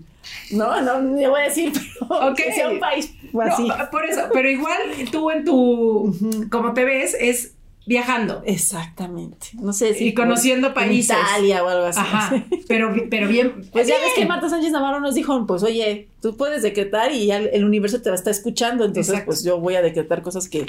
No, 0.51 0.81
no, 0.81 1.01
no 1.01 1.31
voy 1.31 1.41
a 1.41 1.45
decir, 1.45 1.73
pero 2.09 2.35
que 2.37 2.53
sea 2.53 2.69
un 2.69 2.81
país 2.81 3.15
No, 3.33 3.43
así. 3.43 3.69
por 3.93 4.05
eso, 4.05 4.23
pero 4.33 4.51
igual 4.51 4.79
tú 5.13 5.31
en 5.31 5.45
tu, 5.45 6.15
como 6.51 6.75
te 6.75 6.85
ves, 6.85 7.17
es 7.19 7.53
viajando. 7.87 8.43
Exactamente. 8.45 9.49
No 9.55 9.73
sé 9.73 9.95
si. 9.95 10.09
Y 10.09 10.15
conociendo 10.15 10.69
en 10.69 10.75
países. 10.75 11.17
Italia 11.17 11.63
o 11.63 11.69
algo 11.69 11.85
así. 11.87 12.01
Ajá, 12.01 12.45
pero, 12.69 12.93
pero 13.09 13.29
bien. 13.29 13.69
Pues 13.73 13.87
ya 13.87 13.95
ves 14.01 14.13
que 14.17 14.27
Marta 14.27 14.49
Sánchez 14.49 14.73
Navarro 14.73 14.99
nos 15.01 15.15
dijo, 15.15 15.47
pues 15.47 15.63
oye, 15.63 16.09
tú 16.21 16.37
puedes 16.37 16.63
decretar 16.63 17.13
y 17.13 17.27
ya 17.27 17.37
el 17.37 17.51
el 17.53 17.65
universo 17.65 18.03
te 18.03 18.11
va 18.11 18.15
a 18.17 18.19
estar 18.19 18.33
escuchando, 18.33 18.85
entonces 18.85 19.11
Exacto. 19.13 19.27
pues 19.27 19.45
yo 19.45 19.61
voy 19.61 19.77
a 19.77 19.83
decretar 19.83 20.23
cosas 20.23 20.49
que, 20.49 20.67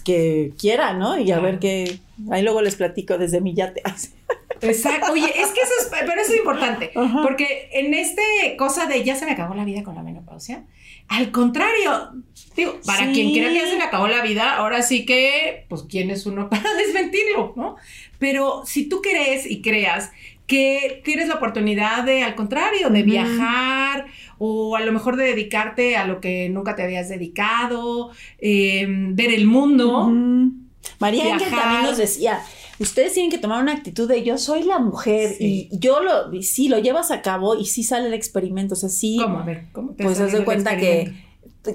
que 0.00 0.52
quiera, 0.58 0.92
¿no? 0.94 1.18
Y 1.18 1.30
a 1.32 1.38
ver 1.40 1.58
qué, 1.58 1.98
ahí 2.30 2.42
luego 2.42 2.62
les 2.62 2.76
platico 2.76 3.18
desde 3.18 3.40
mi 3.40 3.54
yate. 3.54 3.82
Exacto. 4.62 5.12
Oye, 5.12 5.24
es 5.26 5.48
que 5.52 5.60
eso 5.60 5.72
es, 5.80 5.90
pero 5.90 6.20
eso 6.20 6.32
es 6.32 6.38
importante, 6.38 6.90
Ajá. 6.94 7.22
porque 7.22 7.70
en 7.72 7.94
este 7.94 8.22
cosa 8.58 8.86
de 8.86 9.02
ya 9.04 9.16
se 9.16 9.24
me 9.24 9.32
acabó 9.32 9.54
la 9.54 9.64
vida 9.64 9.82
con 9.82 9.94
la 9.94 10.02
menopausia, 10.02 10.64
al 11.08 11.30
contrario, 11.32 12.10
digo, 12.56 12.78
para 12.84 13.06
Sí. 13.06 13.12
quien 13.12 13.32
crea 13.32 13.48
que 13.48 13.54
ya 13.54 13.66
se 13.66 13.76
le 13.76 13.82
acabó 13.82 14.06
la 14.06 14.22
vida, 14.22 14.56
ahora 14.56 14.82
sí 14.82 15.06
que, 15.06 15.64
pues, 15.68 15.84
¿quién 15.88 16.10
es 16.10 16.26
uno 16.26 16.48
para 16.50 16.62
desmentirlo, 16.74 17.54
no? 17.56 17.76
Pero 18.18 18.62
si 18.66 18.88
tú 18.88 19.00
crees 19.00 19.50
y 19.50 19.62
creas 19.62 20.12
que 20.46 21.00
tienes 21.04 21.28
la 21.28 21.36
oportunidad 21.36 22.04
de, 22.04 22.22
al 22.22 22.34
contrario, 22.34 22.90
de 22.90 23.02
viajar 23.02 24.06
o 24.42 24.74
a 24.74 24.80
lo 24.80 24.90
mejor 24.90 25.16
de 25.16 25.24
dedicarte 25.26 25.96
a 25.96 26.06
lo 26.06 26.18
que 26.20 26.48
nunca 26.48 26.74
te 26.74 26.82
habías 26.82 27.10
dedicado, 27.10 28.10
eh, 28.38 28.86
ver 28.88 29.32
el 29.34 29.46
mundo. 29.46 30.10
María 30.98 31.34
Ángel 31.34 31.50
también 31.50 31.82
nos 31.82 31.98
decía, 31.98 32.40
ustedes 32.78 33.12
tienen 33.12 33.30
que 33.30 33.36
tomar 33.36 33.62
una 33.62 33.72
actitud 33.72 34.08
de 34.08 34.22
yo 34.24 34.38
soy 34.38 34.62
la 34.62 34.78
mujer 34.78 35.34
Sí. 35.36 35.68
y 35.70 35.78
yo 35.78 36.00
lo, 36.00 36.32
y 36.32 36.42
sí, 36.42 36.68
lo 36.68 36.78
llevas 36.78 37.10
a 37.10 37.20
cabo 37.20 37.54
y 37.54 37.66
sí 37.66 37.82
sale 37.82 38.06
el 38.06 38.14
experimento, 38.14 38.72
o 38.72 38.76
sea, 38.76 38.88
sí, 38.88 39.18
¿Cómo? 39.22 39.40
A 39.40 39.44
ver, 39.44 39.66
¿cómo 39.72 39.92
te 39.92 40.04
pues 40.04 40.16
de 40.18 40.38
el 40.38 40.44
cuenta 40.44 40.76
que 40.78 41.12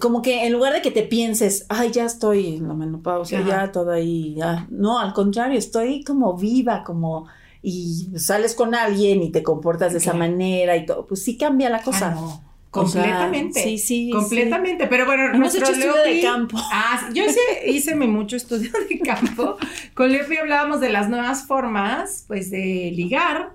como 0.01 0.23
que 0.23 0.47
en 0.47 0.53
lugar 0.53 0.73
de 0.73 0.81
que 0.81 0.89
te 0.89 1.03
pienses, 1.03 1.67
ay, 1.69 1.91
ya 1.91 2.05
estoy 2.05 2.55
en 2.55 2.67
la 2.67 2.73
menopausia, 2.73 3.41
Ajá. 3.41 3.47
ya 3.65 3.71
todo 3.71 3.91
ahí, 3.91 4.33
ya. 4.35 4.65
No, 4.71 4.97
al 4.97 5.13
contrario, 5.13 5.59
estoy 5.59 6.03
como 6.03 6.35
viva, 6.35 6.83
como, 6.83 7.27
y 7.61 8.07
sales 8.17 8.55
con 8.55 8.73
alguien 8.73 9.21
y 9.21 9.29
te 9.31 9.43
comportas 9.43 9.91
de 9.91 9.99
esa 9.99 10.13
manera 10.15 10.75
y 10.75 10.87
todo, 10.87 11.05
pues 11.05 11.23
sí 11.23 11.37
cambia 11.37 11.69
la 11.69 11.83
cosa. 11.83 12.07
Ah, 12.07 12.15
no. 12.15 12.54
O 12.75 12.87
sea, 12.87 13.01
Completamente. 13.03 13.63
sí, 13.63 13.77
sí, 13.77 14.09
Completamente. 14.11 14.87
Pero 14.87 15.05
bueno, 15.05 15.33
Hemos 15.33 15.55
hecho 15.55 15.65
estudio 15.71 15.93
de 16.03 16.21
campo. 16.21 16.57
Ah, 16.71 17.07
sí, 17.07 17.13
yo 17.17 17.25
hice, 17.25 17.39
hice 17.67 17.95
mucho 17.95 18.35
estudio 18.35 18.71
de 18.89 18.99
campo. 18.99 19.57
Con 19.93 20.11
Leopi 20.11 20.37
hablábamos 20.37 20.79
de 20.81 20.89
las 20.89 21.09
nuevas 21.09 21.45
formas, 21.47 22.25
pues, 22.27 22.49
de 22.51 22.91
ligar. 22.95 23.51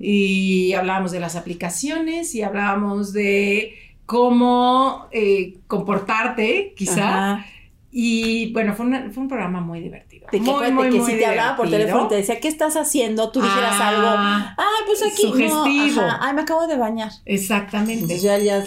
Y 0.00 0.72
hablábamos 0.74 1.12
de 1.12 1.20
las 1.20 1.36
aplicaciones 1.36 2.34
y 2.34 2.42
hablábamos 2.42 3.12
de 3.12 3.74
cómo 4.06 5.06
eh, 5.12 5.54
comportarte, 5.66 6.74
quizá. 6.76 7.34
Ajá. 7.34 7.46
Y 7.90 8.52
bueno, 8.52 8.74
fue, 8.74 8.86
una- 8.86 9.10
fue 9.10 9.22
un 9.22 9.28
programa 9.28 9.60
muy 9.60 9.80
divertido. 9.80 10.11
De 10.30 10.38
que, 10.38 10.50
muy, 10.50 10.70
muy, 10.72 10.90
que 10.90 10.98
muy 10.98 11.10
si 11.10 11.18
te 11.18 11.26
hablaba 11.26 11.56
por 11.56 11.66
divertido. 11.66 11.86
teléfono 11.88 12.06
y 12.06 12.08
te 12.08 12.14
decía, 12.16 12.40
¿qué 12.40 12.48
estás 12.48 12.76
haciendo? 12.76 13.30
Tú 13.30 13.42
dijeras 13.42 13.74
Ah, 13.78 13.88
algo. 13.88 14.08
Ah, 14.08 14.70
pues 14.86 15.02
aquí. 15.02 15.24
no, 15.26 15.30
sugestivo. 15.32 16.00
ajá, 16.02 16.18
Ay, 16.22 16.32
me 16.34 16.42
acabo 16.42 16.66
de 16.66 16.76
bañar. 16.78 17.10
Exactamente. 17.26 17.94
Entonces 17.94 18.22
ya, 18.22 18.38
ya 18.38 18.62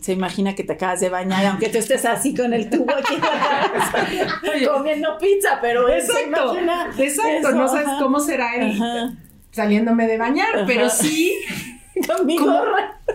se 0.00 0.12
imagina 0.12 0.54
que 0.54 0.64
te 0.64 0.72
acabas 0.72 1.00
de 1.00 1.08
bañar, 1.10 1.44
aunque 1.46 1.68
tú 1.68 1.76
estés 1.78 2.04
así 2.06 2.34
con 2.34 2.54
el 2.54 2.70
tubo 2.70 2.86
aquí 2.94 3.14
comiendo 4.66 5.18
pizza, 5.18 5.58
pero 5.60 5.86
se 5.88 5.98
Exacto, 5.98 6.26
imagina 6.54 6.90
exacto, 6.98 7.48
eso, 7.48 7.52
no 7.52 7.68
sabes 7.68 7.86
ajá. 7.88 7.98
cómo 8.00 8.20
será 8.20 8.54
él 8.56 8.72
Ajá. 8.80 9.12
saliéndome 9.50 10.06
de 10.06 10.18
bañar, 10.18 10.54
Ajá. 10.54 10.64
pero 10.66 10.88
sí, 10.88 11.34
Con 12.06 12.24
mi 12.26 12.36
¿Cómo? 12.38 12.52
gorra. 12.52 12.98
ah, 13.08 13.12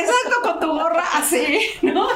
exacto, 0.00 0.36
con 0.42 0.60
tu 0.60 0.66
gorra 0.72 1.04
así, 1.14 1.44
¿no? 1.82 2.06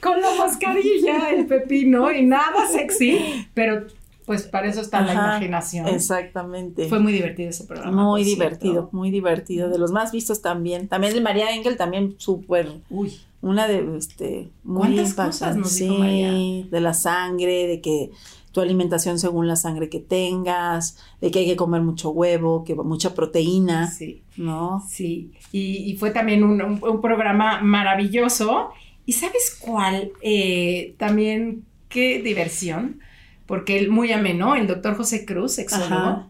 con 0.00 0.20
la 0.20 0.34
mascarilla, 0.34 1.30
el 1.30 1.46
pepino 1.46 2.10
y 2.12 2.24
nada 2.24 2.66
sexy, 2.66 3.46
pero 3.54 3.86
pues 4.24 4.44
para 4.44 4.68
eso 4.68 4.80
está 4.80 5.00
la 5.00 5.14
imaginación. 5.14 5.88
Exactamente. 5.88 6.88
Fue 6.88 7.00
muy 7.00 7.12
divertido 7.12 7.50
ese 7.50 7.64
programa. 7.64 8.04
muy 8.04 8.24
cierto. 8.24 8.44
divertido, 8.44 8.88
muy 8.92 9.10
divertido. 9.10 9.68
De 9.68 9.78
los 9.78 9.90
más 9.90 10.12
vistos 10.12 10.40
también. 10.40 10.86
También 10.88 11.12
el 11.14 11.22
María 11.22 11.54
Engel, 11.54 11.76
también 11.76 12.14
súper. 12.18 12.68
Uy, 12.88 13.18
Una 13.40 13.66
de, 13.66 13.96
este, 13.96 14.48
muy 14.62 14.94
¿Cuántas 14.94 15.14
cosas 15.14 15.56
impactante. 15.56 15.58
nos 15.60 15.74
dijo 15.74 15.94
Sí, 15.94 15.98
María? 16.00 16.66
de 16.70 16.80
la 16.80 16.94
sangre, 16.94 17.66
de 17.66 17.80
que 17.80 18.10
tu 18.52 18.60
alimentación 18.60 19.18
según 19.18 19.48
la 19.48 19.56
sangre 19.56 19.88
que 19.88 19.98
tengas, 19.98 20.98
de 21.20 21.30
que 21.30 21.40
hay 21.40 21.46
que 21.46 21.56
comer 21.56 21.82
mucho 21.82 22.10
huevo, 22.10 22.64
que 22.64 22.74
mucha 22.74 23.14
proteína, 23.14 23.90
sí. 23.90 24.22
¿no? 24.36 24.82
Sí, 24.88 25.32
y, 25.52 25.76
y 25.90 25.96
fue 25.96 26.10
también 26.10 26.44
un, 26.44 26.60
un- 26.62 26.80
un 26.82 27.00
programa 27.00 27.60
maravilloso. 27.62 28.70
¿Y 29.06 29.14
sabes 29.14 29.58
cuál? 29.60 30.12
Eh, 30.20 30.94
también, 30.98 31.64
qué 31.88 32.22
diversión, 32.22 33.00
porque 33.46 33.78
él 33.78 33.90
muy 33.90 34.12
ameno, 34.12 34.54
el 34.54 34.66
doctor 34.66 34.96
José 34.96 35.24
Cruz, 35.24 35.52
sexólogo, 35.54 35.94
Ajá. 35.94 36.28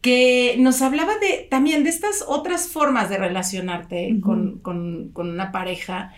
que 0.00 0.56
nos 0.58 0.80
hablaba 0.80 1.12
de 1.18 1.46
también 1.50 1.82
de 1.84 1.90
estas 1.90 2.24
otras 2.26 2.68
formas 2.68 3.10
de 3.10 3.18
relacionarte 3.18 4.18
con, 4.22 4.58
con- 4.60 5.08
con 5.12 5.28
una 5.28 5.52
pareja 5.52 6.12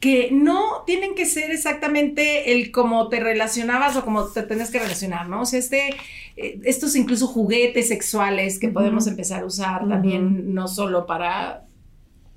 que 0.00 0.30
no 0.32 0.82
tienen 0.86 1.14
que 1.14 1.26
ser 1.26 1.50
exactamente 1.50 2.52
el 2.52 2.70
cómo 2.72 3.08
te 3.08 3.20
relacionabas 3.20 3.96
o 3.96 4.04
cómo 4.04 4.24
te 4.24 4.42
tenés 4.42 4.70
que 4.70 4.78
relacionar, 4.78 5.28
¿no? 5.28 5.42
O 5.42 5.46
sea, 5.46 5.58
este, 5.58 5.90
eh, 6.38 6.58
estos 6.64 6.96
incluso 6.96 7.26
juguetes 7.26 7.88
sexuales 7.88 8.58
que 8.58 8.68
podemos 8.68 9.06
empezar 9.06 9.42
a 9.42 9.44
usar 9.44 9.86
también, 9.86 10.54
no 10.54 10.68
solo 10.68 11.04
para 11.04 11.66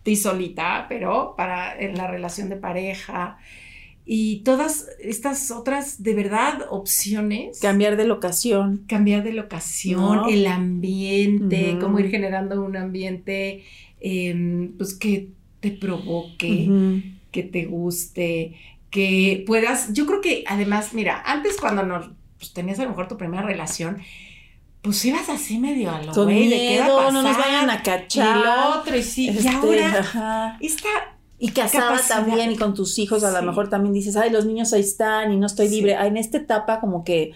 ti 0.03 0.17
solita, 0.17 0.87
pero 0.89 1.35
para 1.37 1.79
en 1.79 1.95
la 1.95 2.07
relación 2.07 2.49
de 2.49 2.57
pareja. 2.57 3.37
Y 4.05 4.41
todas 4.43 4.89
estas 4.99 5.49
otras, 5.49 6.03
de 6.03 6.13
verdad, 6.13 6.65
opciones 6.69 7.61
Cambiar 7.61 7.95
de 7.95 8.03
locación. 8.03 8.83
cambiar 8.89 9.23
de 9.23 9.31
locación, 9.31 10.17
¿No? 10.17 10.27
el 10.27 10.45
ambiente, 10.47 11.77
cómo 11.79 11.99
ir 11.99 12.09
generando 12.09 12.61
un 12.61 12.75
ambiente 12.75 13.63
em, 14.01 14.73
pues 14.77 14.93
que 14.93 15.29
te 15.61 15.71
provoque. 15.71 16.67
Que 17.33 17.43
te 17.43 17.65
guste, 17.65 18.55
que 18.89 19.43
puedas, 19.45 19.91
yo 19.91 20.05
creo 20.05 20.21
que 20.21 20.45
además, 20.47 20.93
mira, 20.93 21.21
antes 21.25 21.57
cuando 21.59 21.83
nos 21.83 22.11
pues, 22.37 22.53
tenías 22.53 22.79
a 22.79 22.83
lo 22.83 22.89
mejor 22.89 23.09
tu 23.09 23.17
primera 23.17 23.43
relación, 23.43 24.01
pues 24.81 25.03
ibas 25.05 25.27
así 25.29 25.59
medio 25.59 25.91
a 25.91 26.01
lo 26.01 26.13
Con 26.13 26.25
güey, 26.25 26.47
de 26.47 26.57
qué 26.57 26.79
va 26.79 26.85
a 26.85 26.87
miedo, 26.89 27.11
no 27.11 27.21
nos 27.23 27.37
vayan 27.37 27.69
a 27.69 27.75
y 27.75 27.83
cachar. 27.83 28.37
el 28.37 28.43
otro, 28.79 28.95
y 28.97 29.03
sí, 29.03 29.29
Este, 29.29 29.43
y 29.43 29.47
ahora 29.47 29.99
ajá. 29.99 30.57
esta 30.61 30.87
Y 31.39 31.49
casada 31.49 31.87
capacidad. 31.91 32.17
también 32.25 32.51
y 32.51 32.55
con 32.57 32.73
tus 32.73 32.97
hijos 32.99 33.23
a 33.23 33.29
Sí. 33.31 33.35
lo 33.35 33.41
mejor 33.43 33.69
también 33.69 33.93
dices, 33.93 34.15
ay, 34.15 34.29
los 34.29 34.45
niños 34.45 34.71
ahí 34.73 34.81
están 34.81 35.31
y 35.33 35.37
no 35.37 35.47
estoy 35.47 35.67
Sí. 35.69 35.75
libre. 35.75 35.95
Ah, 35.95 36.05
En 36.07 36.17
esta 36.17 36.37
etapa 36.37 36.79
como 36.79 37.03
que 37.03 37.31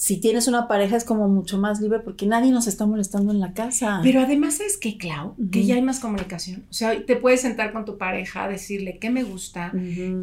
si 0.00 0.16
tienes 0.16 0.48
una 0.48 0.66
pareja 0.66 0.96
es 0.96 1.04
como 1.04 1.28
mucho 1.28 1.58
más 1.58 1.78
libre 1.78 2.00
porque 2.00 2.24
nadie 2.24 2.52
nos 2.52 2.66
está 2.66 2.86
molestando 2.86 3.32
en 3.32 3.38
la 3.38 3.52
casa. 3.52 4.00
Pero 4.02 4.20
además, 4.22 4.56
¿sabes 4.56 4.78
qué, 4.78 4.96
Clau? 4.96 5.34
Que 5.52 5.58
Ujú. 5.58 5.68
ya 5.68 5.74
hay 5.74 5.82
más 5.82 6.00
comunicación. 6.00 6.64
O 6.70 6.72
sea, 6.72 7.04
te 7.04 7.16
puedes 7.16 7.42
sentar 7.42 7.70
con 7.74 7.84
tu 7.84 7.98
pareja, 7.98 8.48
decirle 8.48 8.96
qué 8.98 9.10
me 9.10 9.24
gusta, 9.24 9.72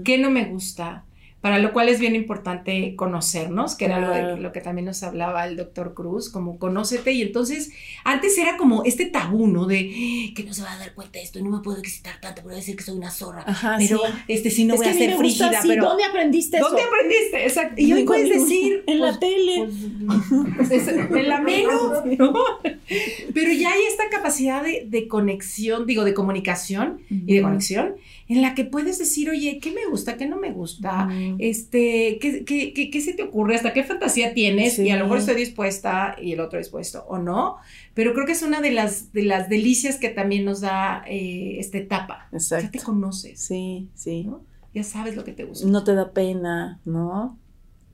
qué 0.03 0.17
no 0.17 0.31
me 0.31 0.46
gusta, 0.46 1.03
para 1.41 1.60
lo 1.60 1.72
cual 1.72 1.88
es 1.88 2.00
bien 2.00 2.15
importante 2.15 2.96
conocernos, 2.96 3.75
que 3.75 3.86
era 3.86 4.00
lo, 4.00 4.10
de- 4.12 4.38
lo 4.41 4.51
que 4.51 4.60
también 4.60 4.86
nos 4.86 5.03
hablaba 5.03 5.46
el 5.46 5.56
doctor 5.56 5.94
Cruz, 5.94 6.29
como 6.29 6.58
conócete. 6.58 7.12
Y 7.13 7.22
entonces, 7.22 7.72
antes 8.03 8.38
era 8.38 8.58
como 8.58 8.84
este 8.84 9.06
tabú, 9.06 9.48
¿no? 9.48 9.65
De 9.67 10.32
que 10.36 10.44
no 10.44 10.53
se 10.53 10.63
va 10.63 10.74
a 10.74 10.77
dar 10.79 10.94
cuenta 10.96 11.20
de 11.20 11.25
esto 11.25 11.38
y 11.39 11.44
no 11.44 11.51
me 11.51 11.60
puedo 11.63 11.77
excitar 11.77 12.20
tanto, 12.20 12.38
pero 12.38 12.48
voy 12.48 12.53
a 12.56 12.58
decir 12.58 12.75
que 12.75 12.84
soy 12.84 12.98
una 12.98 13.12
zorra. 13.12 13.44
Ajá, 13.46 13.75
pero, 13.77 14.00
sí. 14.00 14.13
este, 14.27 14.50
sí, 14.50 14.65
no 14.65 14.74
Es 14.74 14.79
voy 14.79 14.86
que 14.88 14.91
a 14.91 14.94
ser 14.98 15.10
me 15.12 15.15
gusta 15.15 15.20
frígida, 15.46 15.60
así. 15.60 15.67
pero. 15.67 15.86
¿Dónde 15.86 16.03
aprendiste 16.06 16.58
eso? 16.58 16.67
¿Dónde 16.67 16.82
aprendiste? 16.84 17.44
Exacto. 17.46 17.82
Y 17.82 17.94
hoy 17.94 18.03
puedes 18.03 18.29
decir. 18.29 18.84
en 18.88 19.00
la 19.00 19.08
pues, 19.08 19.20
tele. 19.20 19.70
pues, 20.58 20.72
es 20.72 20.88
el 20.88 21.32
ameno, 21.32 22.03
¿no? 22.17 22.34
Pero 23.34 23.51
ya 23.53 23.72
hay 23.74 23.82
esta 23.89 24.10
capacidad 24.10 24.63
de, 24.63 24.86
de 24.88 25.08
conexión, 25.08 25.86
digo, 25.86 26.03
de 26.03 26.13
comunicación 26.13 27.01
y 27.10 27.36
de 27.36 27.41
conexión, 27.41 27.96
en 28.29 28.41
la 28.41 28.55
que 28.55 28.65
puedes 28.65 28.98
decir, 29.00 29.29
oye, 29.29 29.60
¿qué 29.62 29.72
me 29.72 29.86
gusta? 29.89 30.17
¿Qué 30.17 30.25
no 30.27 30.38
me 30.38 30.51
gusta? 30.51 31.07
Este, 31.39 32.17
¿qué, 32.19 32.43
qué, 32.43 32.74
qué, 32.74 32.89
qué 32.89 33.01
se 33.01 33.13
te 33.13 33.24
ocurre? 33.24 33.55
¿Hasta 33.55 33.72
qué 33.74 33.84
fantasía 33.84 34.34
tienes? 34.34 34.75
Sí. 34.75 34.84
Y 34.84 34.89
a 34.89 34.98
lo 34.98 35.03
mejor 35.05 35.19
estoy 35.19 35.36
dispuesta 35.36 36.15
y 36.22 36.34
el 36.34 36.39
otro 36.41 36.60
dispuesto 36.60 37.05
o 37.07 37.17
no. 37.19 37.57
Pero 37.93 38.13
creo 38.13 38.25
que 38.25 38.34
es 38.34 38.41
una 38.43 38.60
de 38.62 38.72
las, 38.72 39.13
de 39.13 39.24
las 39.24 39.48
delicias 39.50 39.98
que 39.98 40.10
también 40.10 40.43
nos 40.46 40.60
da 40.62 41.03
eh, 41.07 41.55
esta 41.60 41.77
etapa. 41.77 42.24
Ya 42.25 42.29
te 42.31 42.36
Exacto. 42.38 42.79
conoces, 42.84 43.39
Sí, 43.39 43.88
sí. 43.96 44.24
¿no? 44.25 44.43
Ya 44.74 44.84
sabes 44.84 45.15
lo 45.15 45.24
que 45.24 45.31
te 45.31 45.43
gusta. 45.46 45.65
No 45.67 45.84
te 45.84 45.96
da 45.96 46.12
pena, 46.12 46.79
¿no? 46.86 47.38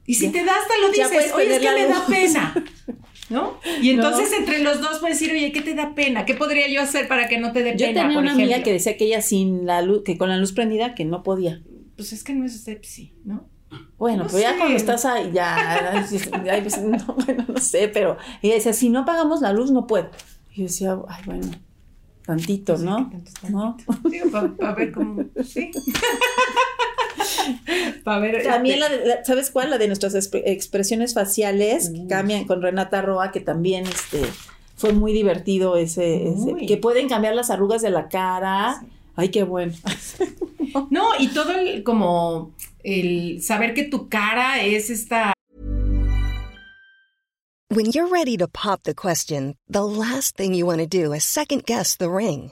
Y 0.05 0.15
si 0.15 0.25
Ya. 0.25 0.31
te 0.33 0.43
da 0.43 0.51
hasta 0.59 0.73
lo 0.81 0.89
dices, 0.89 1.31
oye, 1.33 1.55
es 1.55 1.61
que 1.61 1.71
me 1.71 1.85
da 1.87 1.95
luz". 1.99 2.05
pena. 2.09 2.65
¿No? 3.29 3.57
Y 3.81 3.89
entonces 3.91 4.29
No. 4.31 4.37
entre 4.37 4.59
los 4.59 4.81
dos 4.81 4.99
puedes 4.99 5.19
decir, 5.19 5.33
oye, 5.35 5.51
¿qué 5.51 5.61
te 5.61 5.73
da 5.75 5.95
pena? 5.95 6.25
¿Qué 6.25 6.33
podría 6.35 6.67
yo 6.69 6.81
hacer 6.81 7.07
para 7.07 7.27
que 7.27 7.37
no 7.39 7.51
te 7.51 7.63
dé 7.63 7.71
Yo 7.77 7.87
pena? 7.87 8.01
tenía 8.01 8.15
por 8.15 8.23
una 8.23 8.31
amiga 8.33 8.49
ejemplo? 8.51 8.65
que 8.65 8.73
decía 8.73 8.97
que 8.97 9.05
ella 9.05 9.21
sin 9.21 9.65
la 9.65 9.81
luz, 9.81 10.03
que 10.03 10.17
con 10.17 10.29
la 10.29 10.37
luz 10.37 10.51
prendida, 10.51 10.93
que 10.95 11.05
no 11.05 11.23
podía. 11.23 11.61
Pues 11.95 12.11
es 12.13 12.23
que 12.23 12.33
no 12.33 12.45
es 12.45 12.61
sepsi, 12.63 13.13
¿no? 13.23 13.47
Bueno, 13.97 14.23
No 14.23 14.29
pero 14.29 14.39
ya 14.39 14.51
sé. 14.51 14.57
cuando 14.57 14.75
estás 14.75 15.05
ahí, 15.05 15.31
ya, 15.33 15.91
ay, 16.51 16.61
pues, 16.61 16.81
no, 16.81 17.15
bueno, 17.25 17.45
no 17.47 17.57
sé, 17.59 17.87
pero 17.87 18.17
ella 18.41 18.55
decía, 18.55 18.73
si 18.73 18.89
no 18.89 18.99
apagamos 18.99 19.41
la 19.41 19.51
luz, 19.53 19.71
no 19.71 19.87
puedo. 19.87 20.09
Y 20.51 20.57
yo 20.57 20.63
decía, 20.65 20.97
ay, 21.07 21.21
bueno, 21.25 21.47
tantito, 22.25 22.77
Sí, 22.77 22.85
¿no? 22.85 23.09
que 23.09 23.15
tanto 23.15 23.29
está 23.29 23.49
¿No? 23.49 23.77
Digo, 24.11 24.29
para 24.57 24.75
ver 24.75 24.91
cómo. 24.91 25.23
Sí. 25.43 25.71
para 28.03 28.19
ver. 28.19 28.43
También 28.43 28.81
este, 28.81 28.89
la, 28.95 28.97
de- 29.01 29.05
la- 29.07 29.25
¿sabes 29.25 29.51
cuál? 29.51 29.69
La 29.69 29.77
de 29.77 29.87
nuestras 29.87 30.15
exp- 30.15 30.41
expresiones 30.45 31.13
faciales 31.13 31.89
que 31.89 32.07
cambian 32.07 32.45
con 32.45 32.61
Renata 32.61 33.01
Roa, 33.01 33.31
que 33.31 33.39
también 33.39 33.85
este 33.85 34.21
fue 34.75 34.93
muy 34.93 35.13
divertido 35.13 35.77
ese, 35.77 36.27
ese- 36.29 36.65
que 36.67 36.77
pueden 36.77 37.07
cambiar 37.09 37.35
las 37.35 37.49
arrugas 37.49 37.81
de 37.81 37.89
la 37.91 38.09
cara. 38.09 38.77
Sí. 38.81 38.87
Ay, 39.15 39.29
qué 39.29 39.43
bueno. 39.43 39.73
No, 40.89 41.09
y 41.19 41.27
todo 41.27 41.51
el 41.51 41.83
como 41.83 42.51
el 42.83 43.43
saber 43.43 43.75
que 43.75 43.83
tu 43.83 44.09
cara 44.09 44.63
es 44.63 44.89
esta 44.89 45.33
When 47.69 47.91
you're 47.91 48.07
ready 48.09 48.37
to 48.37 48.47
pop 48.47 48.81
the 48.83 48.93
question, 48.95 49.55
the 49.69 49.83
last 49.83 50.35
thing 50.35 50.53
you 50.53 50.65
want 50.65 50.79
to 50.79 50.87
do 50.87 51.13
is 51.13 51.23
second 51.23 51.63
guess 51.65 51.95
the 51.97 52.09
ring. 52.09 52.51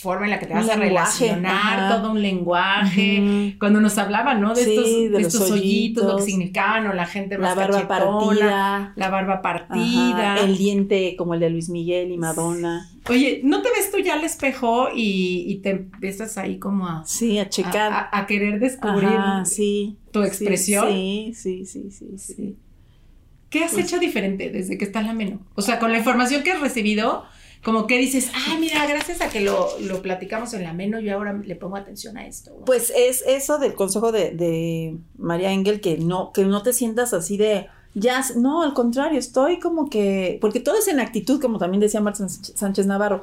Forma 0.00 0.24
en 0.24 0.30
la 0.30 0.38
que 0.38 0.46
te 0.46 0.52
Un 0.54 0.60
vas 0.60 0.68
a 0.70 0.76
lenguaje, 0.76 1.24
relacionar, 1.26 1.78
ajá. 1.80 1.96
todo 2.00 2.12
un 2.12 2.22
lenguaje. 2.22 3.56
Cuando 3.58 3.80
nos 3.80 3.98
hablaban, 3.98 4.40
¿no? 4.40 4.54
De, 4.54 4.64
Sí, 4.64 4.70
estos, 4.70 4.86
de 5.12 5.20
estos 5.20 5.50
hoyitos, 5.50 6.04
lo 6.04 6.16
que 6.16 6.22
significaban, 6.22 6.86
o 6.86 6.92
la 6.92 7.06
gente 7.06 7.36
La 7.36 7.48
más 7.48 7.56
barba 7.56 7.86
cachetona, 7.88 8.18
partida. 8.18 8.92
La 8.96 9.10
barba 9.10 9.42
partida. 9.42 10.34
Ajá, 10.34 10.44
el 10.44 10.56
diente 10.56 11.14
como 11.16 11.34
el 11.34 11.40
de 11.40 11.50
Luis 11.50 11.68
Miguel 11.68 12.10
y 12.12 12.16
Madonna. 12.18 12.88
Oye, 13.08 13.40
¿no 13.44 13.62
te 13.62 13.68
ves 13.76 13.90
tú 13.90 13.98
ya 13.98 14.14
al 14.14 14.24
espejo 14.24 14.88
y, 14.94 15.44
y 15.48 15.56
te 15.56 15.70
empiezas 15.70 16.36
ahí 16.38 16.58
como 16.58 16.86
a, 16.86 17.04
Sí, 17.04 17.38
a 17.38 17.48
checar. 17.48 17.92
a- 17.92 18.08
a 18.12 18.26
querer 18.26 18.60
descubrir 18.60 19.08
Ajá, 19.08 19.44
sí. 19.44 19.96
tu 20.12 20.22
expresión? 20.22 20.86
Sí, 20.88 21.32
sí, 21.34 21.66
sí, 21.66 21.90
sí, 21.90 22.06
sí. 22.18 22.34
Sí. 22.34 22.56
¿Qué 23.48 23.64
has 23.64 23.72
Pues 23.72 23.86
hecho 23.86 23.98
diferente 23.98 24.48
desde 24.50 24.78
que 24.78 24.84
está 24.84 25.00
en 25.00 25.08
la 25.08 25.12
Meno? 25.12 25.40
O 25.56 25.62
sea, 25.62 25.78
con 25.80 25.90
la 25.90 25.98
información 25.98 26.42
que 26.44 26.52
has 26.52 26.60
recibido, 26.60 27.24
como 27.62 27.86
que 27.86 27.98
dices, 27.98 28.30
ay, 28.48 28.58
mira, 28.58 28.86
gracias 28.86 29.20
a 29.20 29.28
que 29.28 29.40
lo, 29.40 29.68
lo 29.80 30.00
platicamos 30.02 30.54
en 30.54 30.62
la 30.62 30.72
Meno, 30.72 30.98
yo 31.00 31.14
ahora 31.14 31.32
le 31.34 31.56
pongo 31.56 31.76
atención 31.76 32.16
a 32.16 32.26
esto. 32.26 32.52
Pues 32.64 32.90
es 32.96 33.22
eso 33.26 33.58
del 33.58 33.74
consejo 33.74 34.12
de, 34.12 34.30
de 34.30 34.96
María 35.18 35.52
Engel, 35.52 35.80
que 35.80 35.98
no, 35.98 36.32
que 36.32 36.44
no 36.44 36.62
te 36.62 36.72
sientas 36.72 37.12
así 37.12 37.36
de, 37.36 37.66
ya, 37.94 38.24
no, 38.36 38.62
al 38.62 38.72
contrario, 38.72 39.18
estoy 39.18 39.58
como 39.58 39.90
que, 39.90 40.38
porque 40.40 40.60
todo 40.60 40.76
es 40.78 40.88
en 40.88 41.00
actitud, 41.00 41.40
como 41.40 41.58
también 41.58 41.80
decía 41.80 42.00
Marta 42.00 42.26
Sánchez 42.28 42.86
Navarro, 42.86 43.22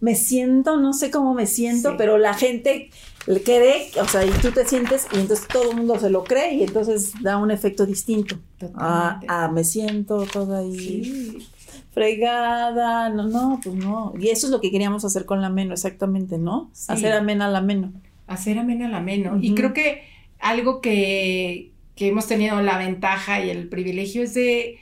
me 0.00 0.14
siento, 0.14 0.76
no 0.78 0.92
sé 0.94 1.10
cómo 1.10 1.34
me 1.34 1.46
siento, 1.46 1.90
Sí. 1.90 1.94
pero 1.98 2.16
la 2.18 2.32
gente 2.34 2.90
le 3.26 3.42
cree, 3.42 3.90
o 4.00 4.08
sea, 4.08 4.24
y 4.24 4.30
tú 4.30 4.50
te 4.50 4.66
sientes, 4.66 5.06
y 5.12 5.18
entonces 5.20 5.46
todo 5.46 5.70
el 5.70 5.76
mundo 5.76 5.98
se 5.98 6.08
lo 6.08 6.24
cree, 6.24 6.54
y 6.54 6.62
entonces 6.62 7.12
da 7.22 7.36
un 7.36 7.50
efecto 7.50 7.84
distinto. 7.86 8.36
Ah, 8.74 9.20
ah, 9.28 9.48
me 9.52 9.62
siento 9.62 10.24
toda 10.24 10.60
ahí 10.60 10.74
Sí. 10.78 11.46
Fregada, 12.00 13.10
no, 13.10 13.28
no, 13.28 13.60
pues 13.62 13.76
no. 13.76 14.14
Y 14.18 14.28
eso 14.28 14.46
es 14.46 14.50
lo 14.50 14.62
que 14.62 14.70
queríamos 14.70 15.04
hacer 15.04 15.26
con 15.26 15.42
la 15.42 15.50
meno, 15.50 15.74
exactamente, 15.74 16.38
¿no? 16.38 16.70
Sí. 16.72 16.86
Hacer 16.88 17.12
amena 17.12 17.46
la 17.48 17.60
meno. 17.60 17.92
hacer 18.26 18.58
amena 18.58 18.88
la 18.88 18.98
ameno. 18.98 19.38
Y 19.38 19.54
creo 19.54 19.74
que 19.74 20.02
algo 20.38 20.80
que, 20.80 21.72
que 21.96 22.08
hemos 22.08 22.26
tenido 22.26 22.62
la 22.62 22.78
ventaja 22.78 23.44
y 23.44 23.50
el 23.50 23.68
privilegio 23.68 24.22
es 24.22 24.32
de, 24.32 24.78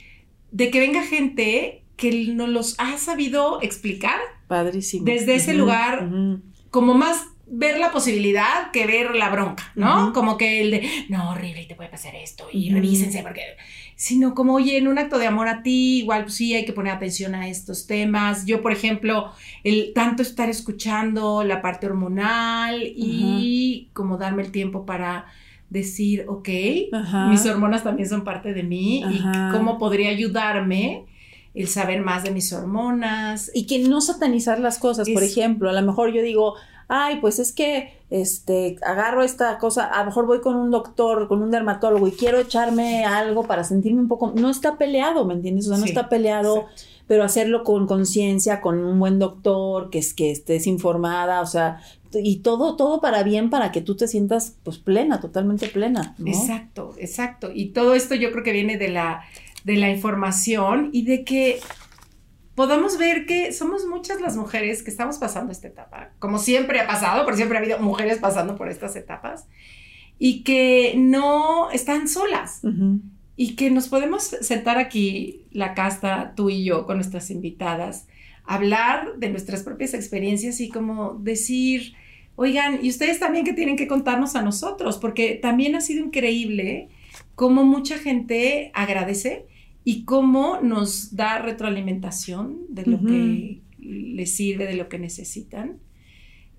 de 0.51 0.71
que 0.71 0.79
venga 0.79 1.03
gente 1.03 1.83
que 1.97 2.33
nos 2.33 2.47
los 2.47 2.75
ha 2.77 2.97
sabido 2.97 3.61
explicar 3.61 4.17
Padrísimo. 4.47 5.05
Desde 5.05 5.35
ese 5.35 5.53
lugar, 5.53 6.09
como 6.71 6.93
más 6.93 7.27
ver 7.51 7.79
la 7.79 7.91
posibilidad 7.91 8.71
que 8.71 8.85
ver 8.85 9.15
la 9.15 9.29
bronca, 9.29 9.71
¿no? 9.75 10.13
Como 10.13 10.37
que 10.37 10.61
el 10.61 10.71
de, 10.71 10.89
no, 11.09 11.31
horrible, 11.31 11.65
te 11.65 11.75
puede 11.75 11.89
pasar 11.89 12.15
esto, 12.15 12.47
y 12.51 12.69
revísense, 12.71 13.21
porque, 13.23 13.41
sino 13.95 14.35
como, 14.35 14.55
oye, 14.55 14.77
en 14.77 14.87
un 14.87 14.99
acto 14.99 15.17
de 15.17 15.27
amor 15.27 15.47
a 15.47 15.63
ti, 15.63 15.99
igual 15.99 16.23
pues, 16.23 16.35
sí 16.35 16.53
hay 16.53 16.65
que 16.65 16.73
poner 16.73 16.93
atención 16.93 17.35
a 17.35 17.47
estos 17.47 17.87
temas. 17.87 18.45
Yo, 18.45 18.61
por 18.61 18.71
ejemplo, 18.71 19.31
el 19.63 19.93
tanto 19.93 20.21
estar 20.21 20.49
escuchando 20.49 21.43
la 21.43 21.61
parte 21.61 21.87
hormonal 21.87 22.81
y 22.83 23.89
como 23.93 24.17
darme 24.17 24.43
el 24.43 24.51
tiempo 24.51 24.85
para 24.85 25.25
decir, 25.69 26.25
ok, 26.27 26.49
mis 27.29 27.45
hormonas 27.45 27.83
también 27.83 28.07
son 28.09 28.23
parte 28.23 28.53
de 28.53 28.63
mí 28.63 29.03
y 29.03 29.21
cómo 29.51 29.77
podría 29.77 30.09
ayudarme 30.09 31.05
el 31.53 31.67
saber 31.67 32.01
más 32.01 32.23
de 32.23 32.31
mis 32.31 32.53
hormonas. 32.53 33.51
Y 33.53 33.65
que 33.65 33.79
no 33.79 34.01
satanizar 34.01 34.59
las 34.59 34.77
cosas, 34.79 35.09
por 35.09 35.23
ejemplo, 35.23 35.69
a 35.69 35.73
lo 35.73 35.81
mejor 35.81 36.11
yo 36.13 36.21
digo, 36.21 36.55
ay, 36.87 37.19
pues 37.21 37.39
es 37.39 37.53
que 37.53 37.93
este 38.09 38.77
agarro 38.81 39.23
esta 39.23 39.57
cosa, 39.59 39.85
a 39.85 39.99
lo 39.99 40.05
mejor 40.05 40.25
voy 40.25 40.41
con 40.41 40.55
un 40.55 40.71
doctor, 40.71 41.27
con 41.27 41.41
un 41.43 41.51
dermatólogo 41.51 42.07
y 42.07 42.11
quiero 42.11 42.39
echarme 42.39 43.05
algo 43.05 43.43
para 43.43 43.63
sentirme 43.63 44.01
un 44.01 44.07
poco, 44.07 44.33
no 44.35 44.49
está 44.49 44.77
peleado, 44.77 45.25
¿me 45.25 45.35
entiendes? 45.35 45.67
O 45.67 45.69
sea, 45.69 45.77
no 45.77 45.83
Sí, 45.83 45.89
está 45.89 46.09
peleado, 46.09 46.61
exacto. 46.61 46.81
pero 47.07 47.23
hacerlo 47.23 47.63
con 47.63 47.85
conciencia, 47.85 48.59
con 48.61 48.83
un 48.83 48.99
buen 48.99 49.19
doctor, 49.19 49.91
que 49.91 49.99
es 49.99 50.15
que 50.15 50.31
estés 50.31 50.65
informada, 50.65 51.41
o 51.41 51.45
sea, 51.45 51.79
y 52.11 52.37
todo 52.37 52.75
todo 52.75 53.01
para 53.01 53.21
bien 53.21 53.51
para 53.51 53.71
que 53.71 53.81
tú 53.81 53.95
te 53.95 54.07
sientas 54.07 54.55
pues 54.63 54.79
plena, 54.79 55.19
totalmente 55.19 55.67
plena, 55.67 56.15
¿no? 56.17 56.31
Exacto, 56.31 56.95
exacto. 56.97 57.51
Y 57.53 57.67
todo 57.67 57.93
esto 57.93 58.15
yo 58.15 58.31
creo 58.31 58.43
que 58.43 58.51
viene 58.51 58.77
de 58.77 58.87
la, 58.87 59.21
de 59.63 59.75
la 59.77 59.89
información 59.89 60.89
y 60.93 61.03
de 61.03 61.23
que 61.23 61.59
podamos 62.55 62.97
ver 62.97 63.25
que 63.25 63.53
somos 63.53 63.85
muchas 63.85 64.19
las 64.19 64.35
mujeres 64.35 64.83
que 64.83 64.89
estamos 64.89 65.17
pasando 65.17 65.51
esta 65.51 65.69
etapa, 65.69 66.11
como 66.19 66.39
siempre 66.39 66.81
ha 66.81 66.87
pasado, 66.87 67.23
porque 67.23 67.37
siempre 67.37 67.57
ha 67.57 67.61
habido 67.61 67.79
mujeres 67.79 68.17
pasando 68.17 68.57
por 68.57 68.69
estas 68.69 68.95
etapas, 68.97 69.47
y 70.17 70.43
que 70.43 70.95
no 70.97 71.71
están 71.71 72.09
solas. 72.09 72.61
Y 73.37 73.55
que 73.55 73.71
nos 73.71 73.87
podemos 73.87 74.23
sentar 74.23 74.77
aquí, 74.77 75.45
la 75.51 75.73
casta, 75.73 76.33
tú 76.35 76.49
y 76.49 76.65
yo, 76.65 76.85
con 76.85 76.97
nuestras 76.97 77.31
invitadas, 77.31 78.07
hablar 78.43 79.13
de 79.15 79.29
nuestras 79.29 79.63
propias 79.63 79.93
experiencias 79.93 80.59
y 80.59 80.67
como 80.67 81.13
decir, 81.13 81.93
oigan, 82.35 82.79
y 82.83 82.89
ustedes 82.89 83.19
también 83.19 83.45
que 83.45 83.53
tienen 83.53 83.77
que 83.77 83.87
contarnos 83.87 84.35
a 84.35 84.41
nosotros, 84.41 84.97
porque 84.97 85.39
también 85.41 85.75
ha 85.75 85.81
sido 85.81 86.03
increíble 86.03 86.89
cómo 87.35 87.63
mucha 87.63 87.97
gente 87.97 88.71
agradece 88.73 89.45
y 89.83 90.03
cómo 90.05 90.59
nos 90.61 91.15
da 91.15 91.39
retroalimentación 91.39 92.61
de 92.69 92.85
lo 92.85 92.99
que 92.99 93.61
les 93.77 94.35
sirve, 94.35 94.65
de 94.65 94.75
lo 94.75 94.89
que 94.89 94.99
necesitan. 94.99 95.79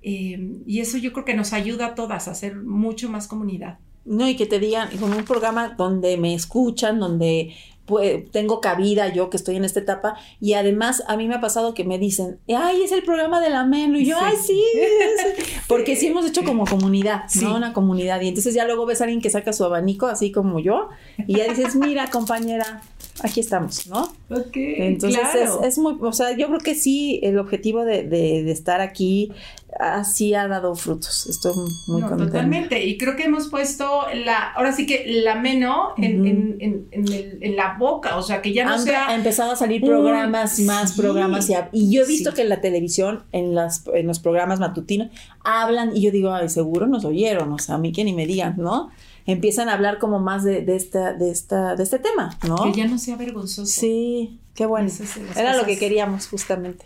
Eh, 0.03 0.57
y 0.67 0.81
eso 0.81 0.97
yo 0.97 1.13
creo 1.13 1.25
que 1.25 1.35
nos 1.35 1.53
ayuda 1.53 1.87
a 1.87 1.95
todas 1.95 2.29
a 2.29 2.31
hacer 2.31 2.57
mucho 2.57 3.11
más 3.11 3.29
comunidad. 3.29 3.79
No, 4.05 4.29
y 4.29 4.35
que 4.35 4.47
te 4.47 4.59
digan, 4.59 4.89
con 4.99 5.13
un 5.13 5.25
programa 5.25 5.75
donde 5.77 6.17
me 6.17 6.35
escuchan, 6.35 6.99
donde 6.99 7.55
pues, 7.91 8.31
tengo 8.31 8.63
cabida 8.63 9.13
yo 9.13 9.29
que 9.29 9.37
estoy 9.37 9.57
en 9.57 9.67
esta 9.67 9.81
etapa, 9.81 10.15
y 10.41 10.55
además 10.55 11.03
a 11.09 11.19
mí 11.19 11.29
me 11.29 11.35
ha 11.35 11.41
pasado 11.43 11.75
que 11.75 11.85
me 11.85 11.99
dicen, 11.99 12.39
ay, 12.49 12.81
es 12.83 12.93
el 12.93 13.03
programa 13.03 13.41
de 13.43 13.51
la 13.51 13.65
Meno, 13.67 13.99
y 13.99 14.07
yo, 14.07 14.17
Sí. 14.17 14.23
ay, 14.25 14.37
sí, 14.47 14.65
es". 14.81 15.45
porque 15.69 15.97
sí 15.97 16.07
hemos 16.07 16.25
hecho 16.25 16.43
como 16.45 16.65
comunidad, 16.65 17.25
Sí. 17.29 17.45
¿no? 17.45 17.57
Una 17.57 17.75
comunidad, 17.75 18.21
y 18.23 18.29
entonces 18.29 18.55
ya 18.55 18.65
luego 18.65 18.87
ves 18.87 19.03
a 19.03 19.05
alguien 19.05 19.21
que 19.21 19.29
saca 19.29 19.53
su 19.53 19.65
abanico, 19.65 20.07
así 20.07 20.33
como 20.33 20.59
yo, 20.61 20.89
y 21.27 21.37
ya 21.37 21.45
dices, 21.53 21.75
mira, 21.77 22.09
compañera, 22.11 22.81
aquí 23.23 23.41
estamos, 23.41 23.87
¿no? 23.89 24.05
Ok, 24.31 24.53
Entonces 24.55 25.21
claro. 25.21 25.61
es, 25.63 25.67
es 25.75 25.79
muy, 25.79 25.97
o 26.01 26.13
sea, 26.13 26.35
yo 26.37 26.47
creo 26.47 26.61
que 26.61 26.75
sí, 26.75 27.21
el 27.23 27.39
objetivo 27.39 27.85
de, 27.85 28.05
de- 28.05 28.45
de 28.45 28.53
estar 28.53 28.81
aquí 28.81 29.33
así 29.79 30.35
ha 30.35 30.49
dado 30.49 30.75
frutos. 30.75 31.27
Estoy 31.27 31.53
muy 31.89 32.01
No, 32.03 32.09
contenta. 32.09 32.33
Totalmente. 32.33 32.85
Y 32.85 32.99
creo 32.99 33.17
que 33.17 33.25
hemos 33.25 33.49
puesto 33.49 34.03
la, 34.15 34.51
ahora 34.53 34.73
sí 34.73 34.87
que 34.87 35.05
la 35.25 35.37
meno 35.37 35.91
en, 35.97 36.21
Ujú. 36.21 36.29
en- 36.29 36.57
en- 36.61 36.89
en 36.91 37.13
el- 37.13 37.39
en 37.43 37.57
la 37.57 37.77
boca, 37.79 38.17
o 38.17 38.23
sea, 38.23 38.43
que 38.43 38.53
ya 38.53 38.65
no 38.65 38.75
Han 38.75 38.83
sea... 38.83 39.09
ha 39.09 39.15
empezado 39.15 39.53
a 39.53 39.57
salir 39.57 39.81
programas, 39.83 40.59
más 40.61 40.93
sí. 40.95 41.01
programas 41.01 41.49
y, 41.51 41.55
y 41.73 41.93
yo 41.95 42.03
he 42.03 42.07
visto 42.07 42.31
Sí. 42.31 42.37
que 42.37 42.43
en 42.43 42.49
la 42.49 42.61
televisión, 42.61 43.25
en 43.33 43.55
las 43.55 43.85
en 43.95 44.07
los 44.07 44.19
programas 44.19 44.61
matutinos, 44.61 45.09
hablan 45.45 45.97
y 45.97 46.03
yo 46.03 46.11
digo, 46.11 46.33
ay, 46.33 46.49
seguro 46.49 46.87
nos 46.87 47.05
oyeron, 47.05 47.53
o 47.53 47.59
sea, 47.59 47.77
a 47.77 47.79
mí 47.79 47.93
que 47.93 48.05
ni 48.05 48.13
me 48.13 48.27
digan, 48.27 48.55
¿no? 48.59 48.91
Empiezan 49.27 49.69
a 49.69 49.75
hablar 49.75 49.99
como 49.99 50.19
más 50.19 50.45
de, 50.45 50.63
de 50.63 50.77
esta, 50.77 51.13
de 51.13 51.31
esta, 51.31 51.77
de 51.77 51.83
este 51.85 51.99
tema, 51.99 52.37
¿no? 52.49 52.57
Que 52.65 52.73
ya 52.73 52.87
no 52.89 52.99
sea 52.99 53.17
vergonzoso. 53.17 53.67
Sí, 53.67 54.41
qué 54.55 54.67
bueno. 54.67 54.91
Era 55.37 55.57
lo 55.57 55.65
que 55.67 55.79
queríamos 55.79 56.27
justamente. 56.27 56.85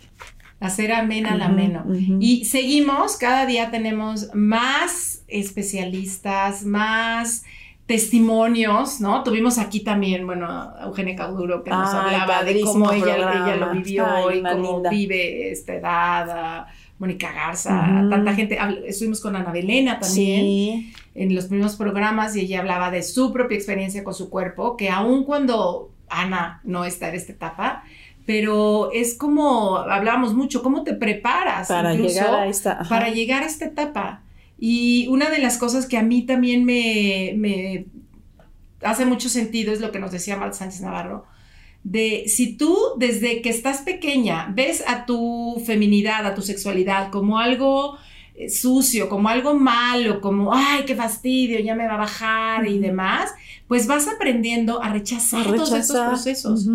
Hacer 0.59 0.91
amena 0.93 1.35
la 1.35 1.45
Ujú, 1.45 1.53
ameno. 1.53 1.85
Y 2.19 2.45
seguimos, 2.45 3.17
cada 3.17 3.45
día 3.45 3.71
tenemos 3.71 4.29
más 4.33 5.23
especialistas, 5.27 6.63
más 6.65 7.43
testimonios, 7.85 8.99
¿no? 8.99 9.23
Tuvimos 9.23 9.57
aquí 9.57 9.81
también, 9.81 10.25
bueno, 10.25 10.47
a 10.49 10.85
Eugenia 10.85 11.15
Cauduro 11.15 11.63
que 11.63 11.69
nos 11.69 11.93
Ay, 11.93 12.15
hablaba 12.15 12.43
de 12.43 12.61
cómo 12.61 12.91
ella, 12.91 13.15
ella 13.15 13.55
lo 13.57 13.71
vivió 13.73 14.05
Ay, 14.07 14.39
y 14.39 14.43
cómo 14.43 14.73
linda. 14.73 14.89
vive 14.89 15.51
esta 15.51 15.75
edad, 15.75 16.65
Mónica 16.97 17.31
Garza, 17.31 18.05
tanta 18.09 18.33
gente. 18.33 18.57
Estuvimos 18.87 19.21
con 19.21 19.35
Ana 19.35 19.51
Belena 19.51 19.99
también 19.99 20.41
Sí. 20.41 20.93
en 21.13 21.35
los 21.35 21.45
primeros 21.45 21.75
programas 21.75 22.35
y 22.35 22.41
ella 22.41 22.59
hablaba 22.61 22.89
de 22.89 23.03
su 23.03 23.31
propia 23.31 23.55
experiencia 23.57 24.03
con 24.03 24.13
su 24.13 24.29
cuerpo, 24.29 24.77
que 24.77 24.89
aun 24.89 25.23
cuando 25.25 25.91
Ana 26.09 26.61
no 26.63 26.85
está 26.85 27.09
en 27.09 27.15
esta 27.15 27.33
etapa, 27.33 27.83
pero 28.25 28.91
es 28.91 29.13
como, 29.15 29.77
hablábamos 29.77 30.33
mucho, 30.33 30.63
cómo 30.63 30.83
te 30.83 30.93
preparas 30.93 31.67
Para 31.67 31.93
incluso 31.93 32.15
llegar 32.15 32.33
a 32.33 32.47
esta. 32.47 32.71
ajá. 32.81 32.89
para 32.89 33.09
llegar 33.09 33.43
a 33.43 33.45
esta 33.45 33.65
etapa. 33.65 34.21
Y 34.57 35.07
una 35.09 35.29
de 35.29 35.39
las 35.39 35.57
cosas 35.57 35.85
que 35.85 35.97
a 35.97 36.01
mí 36.01 36.23
también 36.23 36.65
me, 36.65 37.33
me 37.35 37.85
hace 38.81 39.05
mucho 39.05 39.29
sentido 39.29 39.73
es 39.73 39.81
lo 39.81 39.91
que 39.91 39.99
nos 39.99 40.11
decía 40.11 40.37
Marta 40.37 40.57
Sánchez 40.57 40.81
Navarro, 40.81 41.25
de 41.83 42.23
si 42.27 42.57
tú 42.57 42.75
desde 42.97 43.41
que 43.41 43.49
estás 43.49 43.81
pequeña 43.81 44.51
ves 44.53 44.83
a 44.87 45.05
tu 45.05 45.61
feminidad, 45.65 46.25
a 46.25 46.33
tu 46.33 46.41
sexualidad 46.41 47.11
como 47.11 47.37
algo 47.37 47.97
eh, 48.33 48.49
sucio, 48.49 49.07
como 49.07 49.29
algo 49.29 49.53
malo, 49.53 50.19
como, 50.19 50.53
ay, 50.53 50.83
qué 50.85 50.95
fastidio, 50.95 51.59
ya 51.59 51.75
me 51.75 51.85
va 51.87 51.93
a 51.93 51.97
bajar 51.97 52.67
y 52.67 52.79
demás, 52.79 53.29
pues 53.67 53.87
vas 53.87 54.07
aprendiendo 54.07 54.81
a 54.81 54.89
rechazar, 54.89 55.47
A 55.47 55.53
todos 55.53 55.73
estos 55.73 56.07
procesos. 56.07 56.67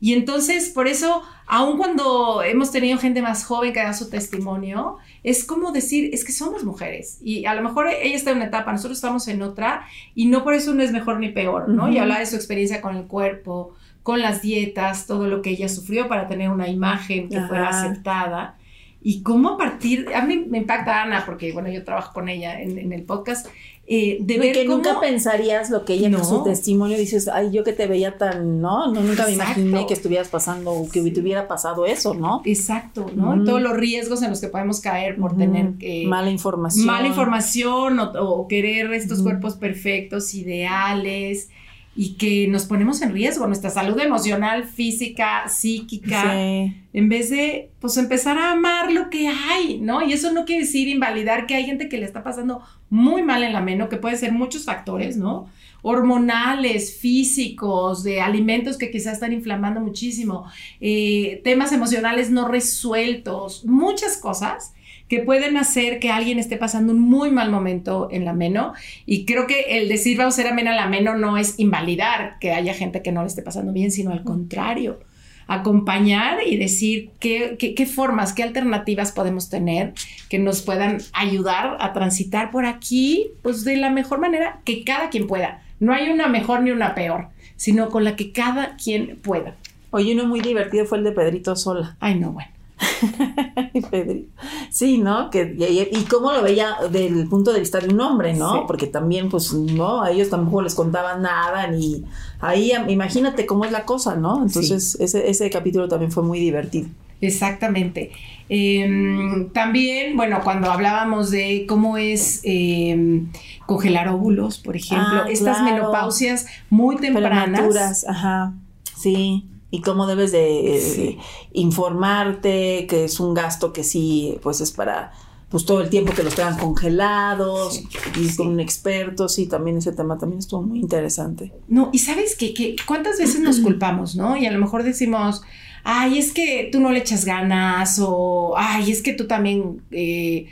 Y 0.00 0.14
entonces, 0.14 0.70
por 0.70 0.88
eso, 0.88 1.22
aun 1.46 1.76
cuando 1.76 2.42
hemos 2.42 2.72
tenido 2.72 2.98
gente 2.98 3.20
más 3.20 3.44
joven 3.44 3.72
que 3.72 3.80
da 3.80 3.92
su 3.92 4.08
testimonio, 4.08 4.96
es 5.22 5.44
como 5.44 5.72
decir, 5.72 6.10
es 6.14 6.24
que 6.24 6.32
somos 6.32 6.64
mujeres. 6.64 7.18
Y 7.22 7.44
a 7.44 7.54
lo 7.54 7.62
mejor 7.62 7.88
ella 7.88 8.16
está 8.16 8.30
en 8.30 8.38
una 8.38 8.46
etapa, 8.46 8.72
nosotros 8.72 8.98
estamos 8.98 9.28
en 9.28 9.42
otra, 9.42 9.86
y 10.14 10.26
no 10.26 10.42
por 10.42 10.54
eso 10.54 10.72
no 10.72 10.82
es 10.82 10.92
mejor 10.92 11.20
ni 11.20 11.28
peor, 11.28 11.68
¿no? 11.68 11.84
Ujú. 11.84 11.92
Y 11.92 11.98
hablar 11.98 12.20
de 12.20 12.26
su 12.26 12.36
experiencia 12.36 12.80
con 12.80 12.96
el 12.96 13.04
cuerpo, 13.04 13.74
con 14.02 14.20
las 14.20 14.42
dietas, 14.42 15.06
todo 15.06 15.26
lo 15.26 15.42
que 15.42 15.50
ella 15.50 15.68
sufrió 15.68 16.08
para 16.08 16.28
tener 16.28 16.50
una 16.50 16.68
imagen 16.68 17.28
que 17.28 17.40
fuera 17.42 17.68
aceptada. 17.68 18.56
y 19.02 19.22
cómo 19.22 19.50
a 19.50 19.56
partir, 19.56 20.08
a 20.14 20.26
mí 20.26 20.44
me 20.46 20.58
impacta 20.58 21.02
Ana, 21.02 21.24
porque 21.24 21.52
bueno, 21.52 21.70
yo 21.70 21.84
trabajo 21.84 22.12
con 22.12 22.28
ella 22.28 22.60
en, 22.60 22.92
el 22.92 23.02
podcast, 23.04 23.46
eh, 23.92 24.18
de 24.20 24.38
ver 24.38 24.52
que 24.52 24.66
cómo... 24.66 24.76
nunca 24.76 25.00
pensarías 25.00 25.68
lo 25.68 25.84
que 25.84 25.94
ella 25.94 26.06
en 26.06 26.24
su 26.24 26.44
testimonio 26.44 26.96
dices, 26.96 27.26
ay, 27.26 27.50
yo 27.50 27.64
que 27.64 27.72
te 27.72 27.88
veía 27.88 28.16
tan, 28.18 28.60
¿no? 28.60 28.86
no 28.86 29.00
nunca 29.00 29.26
me 29.26 29.32
imaginé 29.32 29.84
que 29.88 29.94
estuvieras 29.94 30.28
pasando, 30.28 30.70
o 30.70 30.88
que 30.88 31.02
te 31.10 31.20
hubiera 31.20 31.48
pasado 31.48 31.84
eso, 31.86 32.14
¿no? 32.14 32.40
Exacto, 32.44 33.10
¿no? 33.16 33.42
Todos 33.42 33.60
los 33.60 33.76
riesgos 33.76 34.22
en 34.22 34.30
los 34.30 34.40
que 34.40 34.46
podemos 34.46 34.78
caer 34.80 35.16
por 35.16 35.36
tener 35.36 35.72
eh, 35.80 36.06
mala 36.06 36.30
información. 36.30 36.86
Mala 36.86 37.08
información 37.08 37.98
o, 37.98 38.46
querer 38.46 38.92
estos 38.92 39.22
cuerpos 39.22 39.56
perfectos, 39.56 40.34
ideales 40.34 41.48
y 41.96 42.14
que 42.14 42.46
nos 42.46 42.66
ponemos 42.66 43.02
en 43.02 43.12
riesgo 43.12 43.46
nuestra 43.46 43.68
salud 43.68 43.98
emocional, 43.98 44.64
física, 44.64 45.48
psíquica, 45.48 46.34
en 46.34 47.08
vez 47.08 47.30
de 47.30 47.70
pues 47.80 47.96
empezar 47.96 48.38
a 48.38 48.52
amar 48.52 48.92
lo 48.92 49.10
que 49.10 49.28
hay, 49.28 49.80
¿no? 49.80 50.02
Y 50.02 50.12
eso 50.12 50.32
no 50.32 50.44
quiere 50.44 50.62
decir 50.62 50.88
invalidar 50.88 51.46
que 51.46 51.56
hay 51.56 51.64
gente 51.64 51.88
que 51.88 51.98
le 51.98 52.06
está 52.06 52.22
pasando 52.22 52.62
muy 52.90 53.22
mal 53.22 53.42
en 53.42 53.52
la 53.52 53.60
meno, 53.60 53.88
que 53.88 53.96
puede 53.96 54.16
ser 54.16 54.32
muchos 54.32 54.64
factores, 54.64 55.16
¿no? 55.16 55.48
Hormonales, 55.82 56.96
físicos, 56.96 58.04
de 58.04 58.20
alimentos 58.20 58.78
que 58.78 58.90
quizás 58.90 59.14
están 59.14 59.32
inflamando 59.32 59.80
muchísimo, 59.80 60.46
eh, 60.80 61.40
temas 61.42 61.72
emocionales 61.72 62.30
no 62.30 62.46
resueltos, 62.46 63.64
muchas 63.64 64.16
cosas 64.16 64.74
que 65.10 65.18
pueden 65.18 65.56
hacer 65.56 65.98
que 65.98 66.10
alguien 66.10 66.38
esté 66.38 66.56
pasando 66.56 66.92
un 66.92 67.00
muy 67.00 67.32
mal 67.32 67.50
momento 67.50 68.08
en 68.12 68.24
la 68.24 68.32
meno. 68.32 68.74
Y 69.06 69.24
creo 69.26 69.48
que 69.48 69.62
el 69.76 69.88
decir 69.88 70.16
vamos 70.16 70.34
a 70.34 70.36
ser 70.36 70.46
amena 70.46 70.72
la 70.72 70.86
meno 70.86 71.16
no 71.16 71.36
es 71.36 71.58
invalidar 71.58 72.38
que 72.38 72.52
haya 72.52 72.74
gente 72.74 73.02
que 73.02 73.10
no 73.10 73.22
le 73.22 73.26
esté 73.26 73.42
pasando 73.42 73.72
bien, 73.72 73.90
sino 73.90 74.12
al 74.12 74.22
contrario 74.22 75.00
acompañar 75.48 76.46
y 76.46 76.56
decir 76.56 77.10
qué, 77.18 77.56
qué, 77.58 77.86
formas, 77.86 78.32
qué 78.32 78.44
alternativas 78.44 79.10
podemos 79.10 79.50
tener 79.50 79.94
que 80.28 80.38
nos 80.38 80.62
puedan 80.62 80.98
ayudar 81.12 81.76
a 81.80 81.92
transitar 81.92 82.52
por 82.52 82.64
aquí, 82.64 83.32
pues 83.42 83.64
de 83.64 83.76
la 83.78 83.90
mejor 83.90 84.20
manera 84.20 84.60
que 84.64 84.84
cada 84.84 85.10
quien 85.10 85.26
pueda. 85.26 85.60
No 85.80 85.92
hay 85.92 86.08
una 86.08 86.28
mejor 86.28 86.62
ni 86.62 86.70
una 86.70 86.94
peor, 86.94 87.30
sino 87.56 87.88
con 87.88 88.04
la 88.04 88.14
que 88.14 88.30
cada 88.30 88.76
quien 88.76 89.18
pueda. 89.20 89.56
Oye, 89.90 90.14
uno 90.14 90.24
muy 90.26 90.40
divertido 90.40 90.84
fue 90.84 90.98
el 90.98 91.04
de 91.04 91.10
Pedrito 91.10 91.56
Sola. 91.56 91.96
Ay, 91.98 92.14
no, 92.14 92.30
bueno. 92.30 92.59
sí, 94.70 94.98
¿no? 94.98 95.30
Que, 95.30 95.54
y, 95.92 96.04
cómo 96.04 96.32
lo 96.32 96.42
veía 96.42 96.76
del 96.90 97.28
punto 97.28 97.52
de 97.52 97.60
vista 97.60 97.80
de 97.80 97.88
un 97.88 98.00
hombre, 98.00 98.34
¿no? 98.34 98.66
Porque 98.66 98.86
también, 98.86 99.28
pues, 99.28 99.52
no, 99.52 100.02
a 100.02 100.10
ellos 100.10 100.30
tampoco 100.30 100.62
les 100.62 100.74
contaban 100.74 101.22
nada, 101.22 101.66
ni 101.68 102.04
ahí 102.40 102.72
imagínate 102.88 103.46
cómo 103.46 103.64
es 103.64 103.72
la 103.72 103.84
cosa, 103.84 104.16
¿no? 104.16 104.42
Entonces, 104.42 104.96
ese, 105.00 105.28
ese 105.28 105.50
capítulo 105.50 105.88
también 105.88 106.12
fue 106.12 106.22
muy 106.22 106.38
divertido. 106.38 106.88
Exactamente. 107.20 108.12
Em, 108.48 109.50
también, 109.50 110.16
bueno, 110.16 110.40
cuando 110.42 110.70
hablábamos 110.70 111.30
de 111.30 111.66
cómo 111.68 111.98
es 111.98 112.40
em, 112.44 113.30
congelar 113.66 114.08
óvulos, 114.08 114.58
por 114.58 114.74
ejemplo, 114.74 115.22
ah, 115.24 115.30
estas 115.30 115.62
menopausias 115.62 116.46
muy 116.70 116.96
tempranas. 116.96 118.06
Ajá, 118.08 118.54
sí 118.96 119.46
y 119.70 119.80
cómo 119.82 120.06
debes 120.06 120.32
de 120.32 121.18
informarte, 121.52 122.86
que 122.88 123.04
es 123.04 123.20
un 123.20 123.34
gasto 123.34 123.72
que 123.72 123.84
sí, 123.84 124.38
pues 124.42 124.60
es 124.60 124.72
para 124.72 125.12
pues 125.50 125.64
todo 125.64 125.80
el 125.80 125.90
tiempo 125.90 126.12
que 126.12 126.22
los 126.22 126.36
tengan 126.36 126.56
congelados 126.56 127.82
y 128.16 128.36
con 128.36 128.46
un 128.46 128.60
experto, 128.60 129.28
sí, 129.28 129.48
también 129.48 129.78
ese 129.78 129.92
tema 129.92 130.16
también 130.16 130.38
estuvo 130.38 130.62
muy 130.62 130.78
interesante. 130.78 131.52
No, 131.66 131.90
y 131.92 131.98
sabes 131.98 132.36
que, 132.36 132.76
cuántas 132.86 133.18
veces 133.18 133.40
nos 133.40 133.58
culpamos, 133.62 134.14
¿no? 134.14 134.36
Y 134.36 134.46
a 134.46 134.52
lo 134.52 134.60
mejor 134.60 134.84
decimos, 134.84 135.42
ay, 135.82 136.18
es 136.18 136.32
que 136.32 136.68
tú 136.70 136.78
no 136.78 136.92
le 136.92 137.00
echas 137.00 137.24
ganas 137.24 137.98
o, 138.00 138.54
ay, 138.56 138.92
es 138.92 139.02
que 139.02 139.12
tú 139.12 139.26
también, 139.26 139.82
eh, 139.90 140.46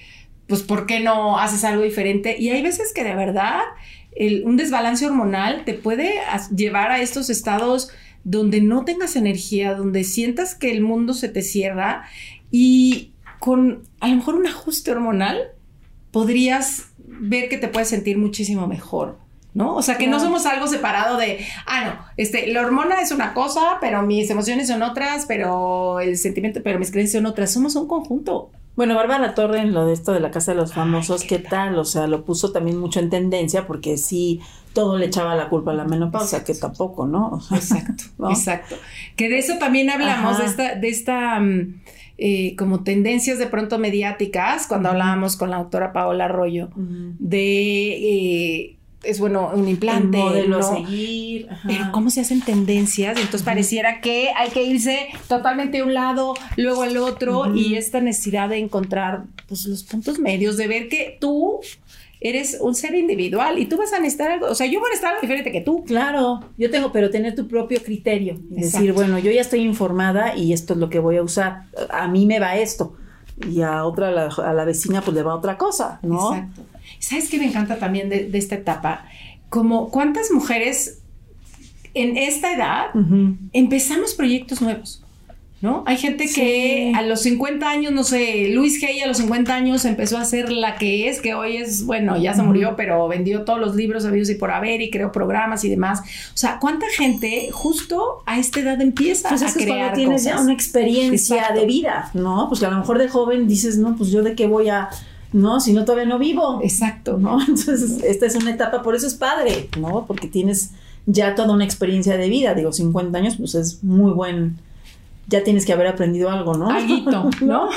pues, 0.48 0.62
¿por 0.62 0.84
qué 0.86 0.98
no 0.98 1.38
haces 1.38 1.62
algo 1.62 1.84
diferente? 1.84 2.36
Y 2.36 2.50
hay 2.50 2.62
veces 2.62 2.92
que 2.92 3.04
de 3.04 3.14
verdad 3.14 3.60
un 4.44 4.56
desbalance 4.56 5.06
hormonal 5.06 5.64
te 5.64 5.74
puede 5.74 6.14
llevar 6.52 6.90
a 6.90 7.00
estos 7.00 7.30
estados 7.30 7.90
donde 8.24 8.60
no 8.60 8.84
tengas 8.84 9.16
energía, 9.16 9.74
donde 9.74 10.04
sientas 10.04 10.54
que 10.54 10.70
el 10.70 10.80
mundo 10.80 11.14
se 11.14 11.28
te 11.28 11.42
cierra 11.42 12.04
y 12.50 13.12
con 13.38 13.84
a 14.00 14.08
lo 14.08 14.16
mejor 14.16 14.34
un 14.34 14.46
ajuste 14.46 14.90
hormonal 14.90 15.52
podrías 16.10 16.88
ver 16.98 17.48
que 17.48 17.58
te 17.58 17.68
puedes 17.68 17.88
sentir 17.88 18.18
muchísimo 18.18 18.66
mejor. 18.66 19.18
¿no? 19.54 19.74
O 19.74 19.82
sea, 19.82 19.98
que 19.98 20.06
no 20.06 20.20
somos 20.20 20.46
algo 20.46 20.68
separado 20.68 21.16
de, 21.16 21.44
ah, 21.66 21.84
no, 21.84 22.06
este, 22.16 22.46
la 22.46 22.60
hormona 22.60 23.00
es 23.00 23.10
una 23.10 23.34
cosa, 23.34 23.78
pero 23.80 24.02
mis 24.02 24.30
emociones 24.30 24.68
son 24.68 24.82
otras, 24.82 25.26
pero 25.26 25.98
el 25.98 26.16
sentimiento, 26.16 26.60
pero 26.62 26.78
mis 26.78 26.92
creencias 26.92 27.20
son 27.20 27.26
otras. 27.26 27.50
Somos 27.52 27.74
un 27.74 27.88
conjunto. 27.88 28.52
Bueno, 28.78 28.94
Bárbara 28.94 29.34
Torre 29.34 29.58
en 29.58 29.74
lo 29.74 29.86
de 29.86 29.92
esto 29.92 30.12
de 30.12 30.20
la 30.20 30.30
Casa 30.30 30.52
de 30.52 30.56
los 30.56 30.72
Famosos, 30.72 31.24
¿qué 31.24 31.40
tal? 31.40 31.76
O 31.80 31.84
sea, 31.84 32.06
lo 32.06 32.24
puso 32.24 32.52
también 32.52 32.78
mucho 32.78 33.00
en 33.00 33.10
tendencia 33.10 33.66
porque 33.66 33.96
sí, 33.96 34.40
todo 34.72 34.98
le 34.98 35.06
echaba 35.06 35.34
la 35.34 35.48
culpa 35.48 35.72
a 35.72 35.74
la 35.74 35.84
menopausia, 35.84 36.44
que 36.44 36.54
tampoco, 36.54 37.04
¿no? 37.04 37.40
Exacto, 37.52 38.04
exacto. 38.30 38.76
Que 39.16 39.28
de 39.28 39.38
eso 39.38 39.54
también 39.58 39.90
hablamos, 39.90 40.38
de 40.38 40.44
esta, 40.44 40.76
de 40.76 40.88
esta 40.90 41.40
mm, 41.40 41.80
eh, 42.18 42.54
como 42.54 42.84
tendencias 42.84 43.40
de 43.40 43.48
pronto 43.48 43.80
mediáticas, 43.80 44.68
cuando 44.68 44.90
hablábamos 44.90 45.36
con 45.36 45.50
la 45.50 45.58
doctora 45.58 45.92
Paola 45.92 46.26
Arroyo, 46.26 46.68
de... 46.76 47.96
Eh, 47.96 48.77
es 49.02 49.20
bueno 49.20 49.50
un 49.54 49.68
implante, 49.68 50.18
modelo 50.18 50.62
seguir, 50.62 51.48
pero 51.66 51.92
cómo 51.92 52.10
se 52.10 52.20
hacen 52.20 52.40
tendencias, 52.40 53.16
entonces 53.16 53.42
pareciera 53.42 54.00
que 54.00 54.30
hay 54.36 54.50
que 54.50 54.64
irse 54.64 55.08
totalmente 55.28 55.78
a 55.78 55.84
un 55.84 55.94
lado, 55.94 56.34
luego 56.56 56.82
al 56.82 56.96
otro 56.96 57.54
y 57.54 57.76
esta 57.76 58.00
necesidad 58.00 58.48
de 58.48 58.58
encontrar 58.58 59.24
pues 59.46 59.66
los 59.66 59.84
puntos 59.84 60.18
medios, 60.18 60.56
de 60.56 60.66
ver 60.66 60.88
que 60.88 61.16
tú 61.20 61.60
eres 62.20 62.58
un 62.60 62.74
ser 62.74 62.96
individual 62.96 63.58
y 63.60 63.66
tú 63.66 63.76
vas 63.76 63.92
a 63.92 64.00
necesitar 64.00 64.32
algo, 64.32 64.46
o 64.46 64.54
sea, 64.54 64.66
yo 64.66 64.80
voy 64.80 64.90
a 64.90 64.94
estar 64.94 65.10
algo 65.10 65.20
diferente 65.20 65.52
que 65.52 65.60
tú. 65.60 65.84
Claro, 65.84 66.40
yo 66.56 66.68
tengo, 66.68 66.90
pero 66.90 67.10
tener 67.10 67.36
tu 67.36 67.46
propio 67.46 67.80
criterio, 67.82 68.36
decir, 68.50 68.92
bueno, 68.92 69.18
yo 69.20 69.30
ya 69.30 69.40
estoy 69.40 69.60
informada 69.60 70.36
y 70.36 70.52
esto 70.52 70.72
es 70.72 70.80
lo 70.80 70.90
que 70.90 70.98
voy 70.98 71.16
a 71.18 71.22
usar, 71.22 71.66
a 71.90 72.08
mí 72.08 72.26
me 72.26 72.40
va 72.40 72.56
esto 72.56 72.96
y 73.48 73.62
a 73.62 73.84
otra, 73.84 74.08
a 74.08 74.52
la, 74.52 74.64
vecina 74.64 75.00
pues 75.00 75.14
le 75.14 75.22
va 75.22 75.36
otra 75.36 75.56
cosa, 75.56 76.00
¿no? 76.02 76.34
Exacto. 76.34 76.62
¿Sabes 76.98 77.28
qué 77.28 77.38
me 77.38 77.46
encanta 77.46 77.78
también 77.78 78.08
de, 78.08 78.30
esta 78.32 78.56
etapa? 78.56 79.06
Como 79.48 79.90
cuántas 79.90 80.30
mujeres 80.30 81.00
en 81.94 82.16
esta 82.16 82.54
edad 82.54 82.86
empezamos 83.52 84.14
proyectos 84.14 84.60
nuevos. 84.60 85.02
¿no? 85.60 85.82
Hay 85.86 85.96
gente 85.96 86.28
que 86.32 86.92
a 86.94 87.02
los 87.02 87.22
50 87.22 87.68
años, 87.68 87.92
no 87.92 88.04
sé, 88.04 88.50
Luis 88.54 88.82
Hay 88.84 89.00
a 89.00 89.08
los 89.08 89.16
50 89.16 89.52
años 89.52 89.84
empezó 89.84 90.16
a 90.16 90.24
ser 90.24 90.52
la 90.52 90.76
que 90.76 91.08
es, 91.08 91.20
que 91.20 91.34
hoy 91.34 91.56
es, 91.56 91.84
bueno, 91.84 92.16
ya 92.16 92.32
se 92.34 92.42
murió, 92.42 92.76
pero 92.76 93.08
vendió 93.08 93.42
todos 93.42 93.58
los 93.58 93.74
libros 93.74 94.04
habidos 94.04 94.30
y 94.30 94.36
por 94.36 94.52
haber 94.52 94.80
y 94.82 94.90
creó 94.90 95.10
programas 95.10 95.64
y 95.64 95.68
demás. 95.68 96.00
O 96.32 96.36
sea, 96.36 96.58
¿cuánta 96.60 96.86
gente 96.96 97.48
justo 97.50 98.22
a 98.24 98.38
esta 98.38 98.60
edad 98.60 98.80
empieza 98.80 99.30
pues 99.30 99.42
a 99.42 99.52
crear 99.52 99.94
tienes 99.94 100.24
ya 100.24 100.40
una 100.40 100.52
experiencia 100.52 101.50
de 101.52 101.66
vida, 101.66 102.10
¿no? 102.14 102.46
Pues 102.48 102.60
que 102.60 102.66
a 102.66 102.70
lo 102.70 102.78
mejor 102.78 102.98
de 102.98 103.08
joven 103.08 103.48
dices, 103.48 103.78
no, 103.78 103.96
pues 103.96 104.10
yo 104.10 104.22
de 104.22 104.36
qué 104.36 104.46
voy 104.46 104.68
a 104.68 104.90
no, 105.32 105.60
si 105.60 105.72
no 105.72 105.84
todavía 105.84 106.06
no 106.06 106.18
vivo. 106.18 106.60
Exacto. 106.62 107.18
¿no? 107.18 107.40
Entonces, 107.48 108.02
esta 108.04 108.26
es 108.26 108.34
una 108.36 108.50
etapa, 108.50 108.82
por 108.82 108.94
eso 108.94 109.06
es 109.06 109.14
padre, 109.14 109.68
¿no? 109.78 110.06
Porque 110.06 110.28
tienes 110.28 110.72
ya 111.06 111.34
toda 111.34 111.54
una 111.54 111.64
experiencia 111.64 112.16
de 112.16 112.28
vida, 112.28 112.54
digo, 112.54 112.72
50 112.72 113.16
años, 113.16 113.36
pues 113.36 113.54
es 113.54 113.82
muy 113.82 114.12
buen, 114.12 114.58
ya 115.26 115.42
tienes 115.42 115.64
que 115.64 115.72
haber 115.72 115.86
aprendido 115.86 116.30
algo, 116.30 116.54
¿no? 116.54 116.68
Alguito, 116.70 117.30
¿no? 117.40 117.68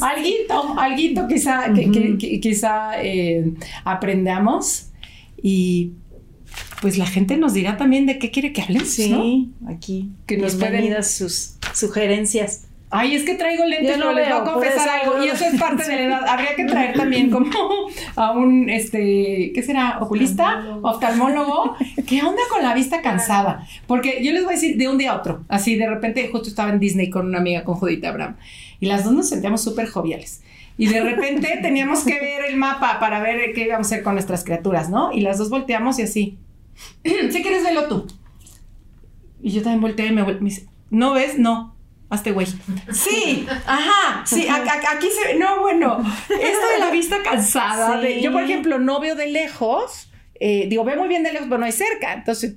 alguito, 0.00 0.78
alguito 0.78 1.26
quizá, 1.26 1.72
que, 1.72 2.38
quizá 2.40 3.02
eh, 3.02 3.54
aprendamos 3.84 4.86
y 5.42 5.92
pues 6.80 6.98
la 6.98 7.06
gente 7.06 7.36
nos 7.36 7.54
dirá 7.54 7.76
también 7.76 8.06
de 8.06 8.18
qué 8.18 8.30
quiere 8.30 8.52
que 8.52 8.62
hablemos, 8.62 8.88
sí, 8.88 9.50
aquí. 9.66 10.10
Que 10.26 10.36
nos 10.36 10.54
pueden 10.54 11.02
sus 11.02 11.56
sugerencias. 11.74 12.65
Ay, 12.88 13.16
es 13.16 13.24
que 13.24 13.34
traigo 13.34 13.64
lentes, 13.64 13.98
no 13.98 14.12
les 14.12 14.28
voy 14.28 14.38
a 14.38 14.44
confesar 14.44 14.88
algo. 14.88 15.24
Y 15.24 15.28
eso 15.28 15.44
es 15.44 15.58
parte 15.60 15.82
de 15.88 15.96
la 15.96 16.02
edad. 16.04 16.28
Habría 16.28 16.54
que 16.54 16.64
traer 16.66 16.96
también 16.96 17.30
como 17.30 17.50
a 18.14 18.30
un, 18.30 18.70
este, 18.70 19.50
¿qué 19.52 19.62
será? 19.64 19.98
¿Oculista? 20.00 20.78
Oftalmólogo. 20.82 21.76
¿Qué 22.06 22.22
onda 22.22 22.42
con 22.48 22.62
la 22.62 22.74
vista 22.74 23.02
cansada? 23.02 23.66
Porque 23.88 24.22
yo 24.22 24.32
les 24.32 24.44
voy 24.44 24.52
a 24.52 24.56
decir 24.56 24.76
de 24.76 24.88
un 24.88 24.98
día 24.98 25.12
a 25.12 25.16
otro. 25.16 25.44
Así, 25.48 25.74
de 25.74 25.88
repente, 25.88 26.28
justo 26.30 26.48
estaba 26.48 26.70
en 26.70 26.78
Disney 26.78 27.10
con 27.10 27.26
una 27.26 27.38
amiga, 27.38 27.64
con 27.64 27.74
Judita 27.74 28.10
Abraham. 28.10 28.36
Y 28.78 28.86
las 28.86 29.04
dos 29.04 29.12
nos 29.12 29.28
sentíamos 29.28 29.64
súper 29.64 29.88
joviales. 29.88 30.42
Y 30.78 30.86
de 30.86 31.00
repente 31.00 31.58
teníamos 31.62 32.04
que 32.04 32.20
ver 32.20 32.44
el 32.48 32.56
mapa 32.56 33.00
para 33.00 33.20
ver 33.20 33.52
qué 33.52 33.64
íbamos 33.64 33.88
a 33.88 33.94
hacer 33.94 34.04
con 34.04 34.14
nuestras 34.14 34.44
criaturas, 34.44 34.90
¿no? 34.90 35.12
Y 35.12 35.22
las 35.22 35.38
dos 35.38 35.50
volteamos 35.50 35.98
y 35.98 36.02
así. 36.02 36.38
¿Sí 37.04 37.42
quieres 37.42 37.64
verlo 37.64 37.88
tú? 37.88 38.06
Y 39.42 39.50
yo 39.50 39.62
también 39.62 39.80
volteé 39.80 40.06
y 40.06 40.12
me, 40.12 40.22
me 40.22 40.38
dice, 40.40 40.66
¿no 40.90 41.12
ves? 41.12 41.36
No 41.36 41.75
Hazte 42.08 42.30
güey. 42.30 42.46
Sí, 42.92 43.46
ajá, 43.66 44.24
sí, 44.24 44.46
aquí 44.48 45.08
se 45.10 45.32
ve, 45.32 45.38
no, 45.38 45.60
bueno, 45.60 46.04
esto 46.28 46.68
de 46.68 46.78
la 46.78 46.90
vista 46.90 47.22
cansada, 47.22 48.00
yo 48.08 48.30
por 48.30 48.44
ejemplo 48.44 48.78
no 48.78 49.00
veo 49.00 49.16
de 49.16 49.26
lejos, 49.26 50.08
eh, 50.38 50.66
digo, 50.68 50.84
veo 50.84 50.96
muy 50.98 51.08
bien 51.08 51.24
de 51.24 51.32
lejos, 51.32 51.48
pero 51.48 51.58
no 51.58 51.66
hay 51.66 51.72
cerca, 51.72 52.12
entonces, 52.12 52.54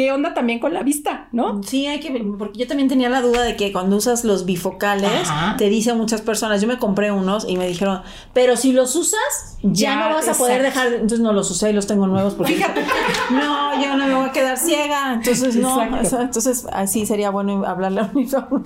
qué 0.00 0.12
onda 0.12 0.32
también 0.32 0.60
con 0.60 0.72
la 0.72 0.82
vista, 0.82 1.28
¿no? 1.30 1.62
Sí, 1.62 1.86
hay 1.86 2.00
que 2.00 2.10
porque 2.38 2.60
yo 2.60 2.66
también 2.66 2.88
tenía 2.88 3.10
la 3.10 3.20
duda 3.20 3.42
de 3.42 3.54
que 3.54 3.70
cuando 3.70 3.96
usas 3.96 4.24
los 4.24 4.46
bifocales, 4.46 5.28
Ajá. 5.28 5.56
te 5.58 5.68
dicen 5.68 5.98
muchas 5.98 6.22
personas, 6.22 6.62
yo 6.62 6.68
me 6.68 6.78
compré 6.78 7.12
unos 7.12 7.46
y 7.46 7.58
me 7.58 7.68
dijeron, 7.68 8.00
pero 8.32 8.56
si 8.56 8.72
los 8.72 8.96
usas, 8.96 9.58
ya, 9.62 9.90
Ya, 9.90 10.08
no 10.08 10.14
vas 10.14 10.26
a 10.26 10.32
poder 10.32 10.64
exacto. 10.64 10.80
dejar, 10.80 10.92
entonces 10.94 11.20
no 11.20 11.34
los 11.34 11.50
usé 11.50 11.68
y 11.68 11.72
los 11.74 11.86
tengo 11.86 12.06
nuevos 12.06 12.32
porque 12.32 12.54
Fíjate. 12.54 12.80
no, 13.30 13.82
yo 13.82 13.94
no 13.94 14.06
me 14.06 14.14
voy 14.14 14.30
a 14.30 14.32
quedar 14.32 14.56
ciega, 14.56 15.12
entonces 15.12 15.56
no, 15.56 15.82
Exacto. 15.82 16.22
entonces 16.22 16.66
así 16.72 17.04
sería 17.04 17.28
bueno 17.28 17.66
hablarle 17.66 18.00
a 18.00 18.10
un. 18.14 18.64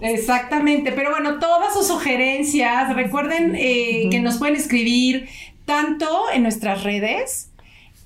Exactamente, 0.00 0.90
pero 0.90 1.10
bueno, 1.10 1.38
todas 1.38 1.74
sus 1.74 1.86
sugerencias, 1.86 2.92
recuerden 2.96 3.54
eh, 3.54 4.08
que 4.10 4.18
nos 4.18 4.38
pueden 4.38 4.56
escribir 4.56 5.28
tanto 5.64 6.08
en 6.34 6.42
nuestras 6.42 6.82
redes 6.82 7.51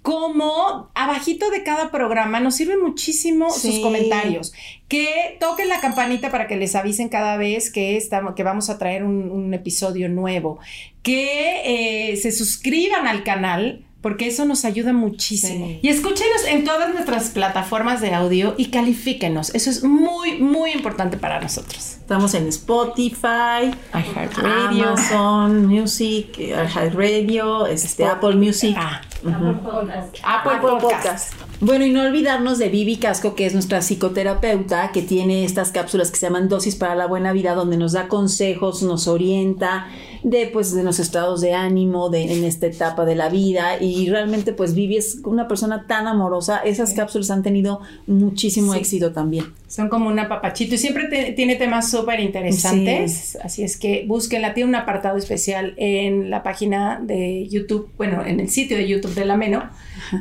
como 0.07 0.88
abajito 0.95 1.51
de 1.51 1.64
cada 1.64 1.90
programa. 1.90 2.38
Nos 2.38 2.55
sirven 2.55 2.81
muchísimo 2.81 3.51
sus 3.51 3.81
comentarios. 3.81 4.53
Que 4.87 5.37
toquen 5.40 5.69
la 5.69 5.81
campanita 5.81 6.31
para 6.31 6.47
que 6.47 6.55
les 6.55 6.77
avisen 6.77 7.09
cada 7.09 7.37
vez 7.37 7.73
que, 7.73 7.97
estamos, 7.97 8.37
que 8.37 8.45
vamos 8.45 8.71
a 8.71 8.79
traer 8.79 9.03
un, 9.03 9.33
un 9.33 9.53
episodio 9.53 10.09
nuevo. 10.09 10.61
Que 11.03 12.11
eh, 12.12 12.16
se 12.19 12.31
suscriban 12.31 13.09
al 13.09 13.25
canal. 13.25 13.85
Porque 14.07 14.29
eso 14.29 14.45
nos 14.45 14.64
ayuda 14.64 14.92
muchísimo. 14.92 15.66
Sí. 15.66 15.81
Y 15.83 15.88
escúchenos 15.88 16.45
en 16.47 16.64
todas 16.64 16.95
nuestras 16.95 17.31
plataformas 17.31 18.01
de 18.01 18.14
audio 18.14 18.55
y 18.57 18.66
califíquenos. 18.66 19.53
Eso 19.53 19.69
es 19.69 19.83
muy, 19.83 20.38
muy 20.38 20.71
importante 20.71 21.16
para 21.16 21.40
nosotros. 21.40 21.97
Estamos 21.97 22.33
en 22.35 22.47
Spotify, 22.47 23.73
iHeartRadio. 23.92 24.90
Amazon 24.90 25.66
Music, 25.66 26.38
iHeartRadio, 26.38 27.66
este, 27.66 28.05
Apple 28.05 28.37
Music. 28.37 28.77
Ah, 28.79 29.01
Ujú. 29.25 29.57
Apple, 30.23 30.79
Podcast. 30.81 31.33
Bueno, 31.61 31.87
y 31.87 31.90
no 31.90 32.03
olvidarnos 32.03 32.59
de 32.59 32.69
Vivi 32.69 32.97
Casco, 32.97 33.35
que 33.35 33.47
es 33.47 33.55
nuestra 33.55 33.81
psicoterapeuta, 33.81 34.90
que 34.92 35.01
tiene 35.01 35.42
estas 35.45 35.73
cápsulas 35.73 36.11
que 36.11 36.19
se 36.19 36.27
llaman 36.27 36.51
dosis 36.51 36.77
para 36.77 36.95
la 36.95 37.07
buena 37.07 37.33
vida, 37.33 37.55
donde 37.55 37.79
nos 37.79 37.92
da 37.92 38.09
consejos, 38.09 38.83
nos 38.83 39.09
orienta 39.09 39.87
de 40.23 40.49
pues 40.53 40.75
de 40.75 40.83
los 40.83 40.99
estados 40.99 41.40
de 41.40 41.55
ánimo 41.55 42.11
de, 42.11 42.25
en 42.37 42.45
esta 42.45 42.66
etapa 42.66 43.07
de 43.07 43.14
la 43.14 43.31
vida. 43.31 43.81
Y 43.81 44.09
realmente, 44.11 44.53
pues 44.53 44.75
Vivi 44.75 44.99
es 44.99 45.21
una 45.25 45.49
persona 45.49 45.87
tan 45.87 46.07
amorosa. 46.07 46.59
Esas 46.59 46.92
cápsulas 46.92 47.31
han 47.31 47.42
tenido 47.42 47.81
muchísimo 48.07 48.75
Sí. 48.75 48.79
éxito 48.81 49.12
también. 49.12 49.47
Son 49.66 49.88
como 49.88 50.09
un 50.11 50.19
apapachito 50.19 50.75
y 50.75 50.79
siempre 50.79 51.05
te- 51.09 51.33
tiene 51.33 51.57
temas 51.57 51.90
súper 51.90 52.21
interesantes. 52.21 53.38
Así 53.42 53.62
es 53.62 53.79
que 53.79 54.05
búsquenla. 54.07 54.53
Tiene 54.53 54.69
un 54.69 54.75
apartado 54.75 55.16
especial 55.16 55.73
en 55.79 56.29
la 56.29 56.42
página 56.42 57.01
de 57.03 57.49
YouTube, 57.49 57.88
bueno, 57.97 58.25
en 58.27 58.40
el 58.40 58.51
sitio 58.51 58.77
de 58.77 58.87
YouTube 58.87 59.14
de 59.14 59.25
la 59.25 59.37
Meno. 59.38 59.71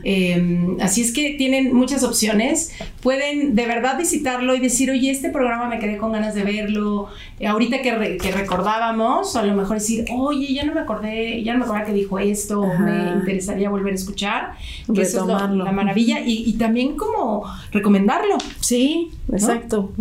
Eh, 0.03 0.75
así 0.81 1.01
es 1.01 1.11
que 1.13 1.31
tienen 1.37 1.73
muchas 1.73 2.03
opciones. 2.03 2.71
Pueden 3.01 3.55
de 3.55 3.65
verdad 3.67 3.97
visitarlo 3.97 4.55
y 4.55 4.59
decir, 4.59 4.89
oye, 4.91 5.11
este 5.11 5.29
programa 5.29 5.67
me 5.67 5.79
quedé 5.79 5.97
con 5.97 6.11
ganas 6.11 6.33
de 6.35 6.43
verlo. 6.43 7.07
Eh, 7.39 7.47
ahorita 7.47 7.81
que, 7.81 7.95
re- 7.95 8.17
que 8.17 8.31
recordábamos, 8.31 9.35
a 9.35 9.43
lo 9.43 9.53
mejor 9.55 9.77
decir, 9.77 10.05
oye, 10.15 10.53
ya 10.53 10.63
no 10.63 10.73
me 10.73 10.81
acordé, 10.81 11.43
ya 11.43 11.53
no 11.53 11.59
me 11.59 11.65
acordaba 11.65 11.85
que 11.85 11.93
dijo 11.93 12.17
esto, 12.19 12.65
me 12.79 13.13
interesaría 13.19 13.69
volver 13.69 13.93
a 13.93 13.95
escuchar. 13.95 14.53
Que 14.93 15.01
eso 15.01 15.21
es 15.21 15.27
lo- 15.51 15.63
la 15.65 15.71
maravilla. 15.71 16.19
Y, 16.21 16.43
y 16.49 16.53
también 16.53 16.95
como 16.97 17.43
recomendarlo. 17.71 18.37
Sí, 18.59 19.11
exacto. 19.31 19.91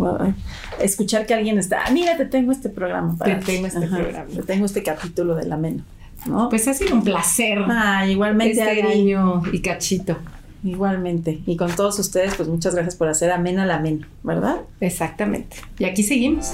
Escuchar 0.81 1.25
que 1.25 1.33
alguien 1.33 1.57
está, 1.57 1.83
"Ah, 1.85 1.91
mira, 1.91 2.17
te 2.17 2.25
tengo 2.25 2.51
este 2.51 2.69
programa. 2.69 3.15
para 3.17 3.39
Te 3.39 3.45
ti". 3.45 3.51
tengo 3.53 3.67
este 3.67 3.87
programa. 3.87 4.25
Te 4.33 4.43
tengo 4.43 4.65
este 4.65 4.83
capítulo 4.83 5.35
de 5.35 5.45
la 5.45 5.57
Meno. 5.57 5.83
¿No? 6.27 6.49
Pues 6.49 6.67
ha 6.67 6.73
sido 6.73 6.95
un 6.95 7.03
placer. 7.03 7.59
Ah, 7.67 8.07
igualmente, 8.07 8.59
este 8.59 8.81
Adri. 8.83 9.01
año 9.01 9.43
y 9.51 9.59
cachito. 9.61 10.17
Igualmente. 10.63 11.41
Y 11.45 11.57
con 11.57 11.75
todos 11.75 11.99
ustedes, 11.99 12.33
pues 12.35 12.49
muchas 12.49 12.73
gracias 12.73 12.95
por 12.95 13.07
hacer 13.07 13.31
amena 13.31 13.65
la 13.65 13.79
Meno, 13.79 14.07
¿verdad? 14.23 14.57
Exactamente. 14.79 15.57
Y 15.77 15.85
aquí 15.85 16.01
seguimos. 16.01 16.53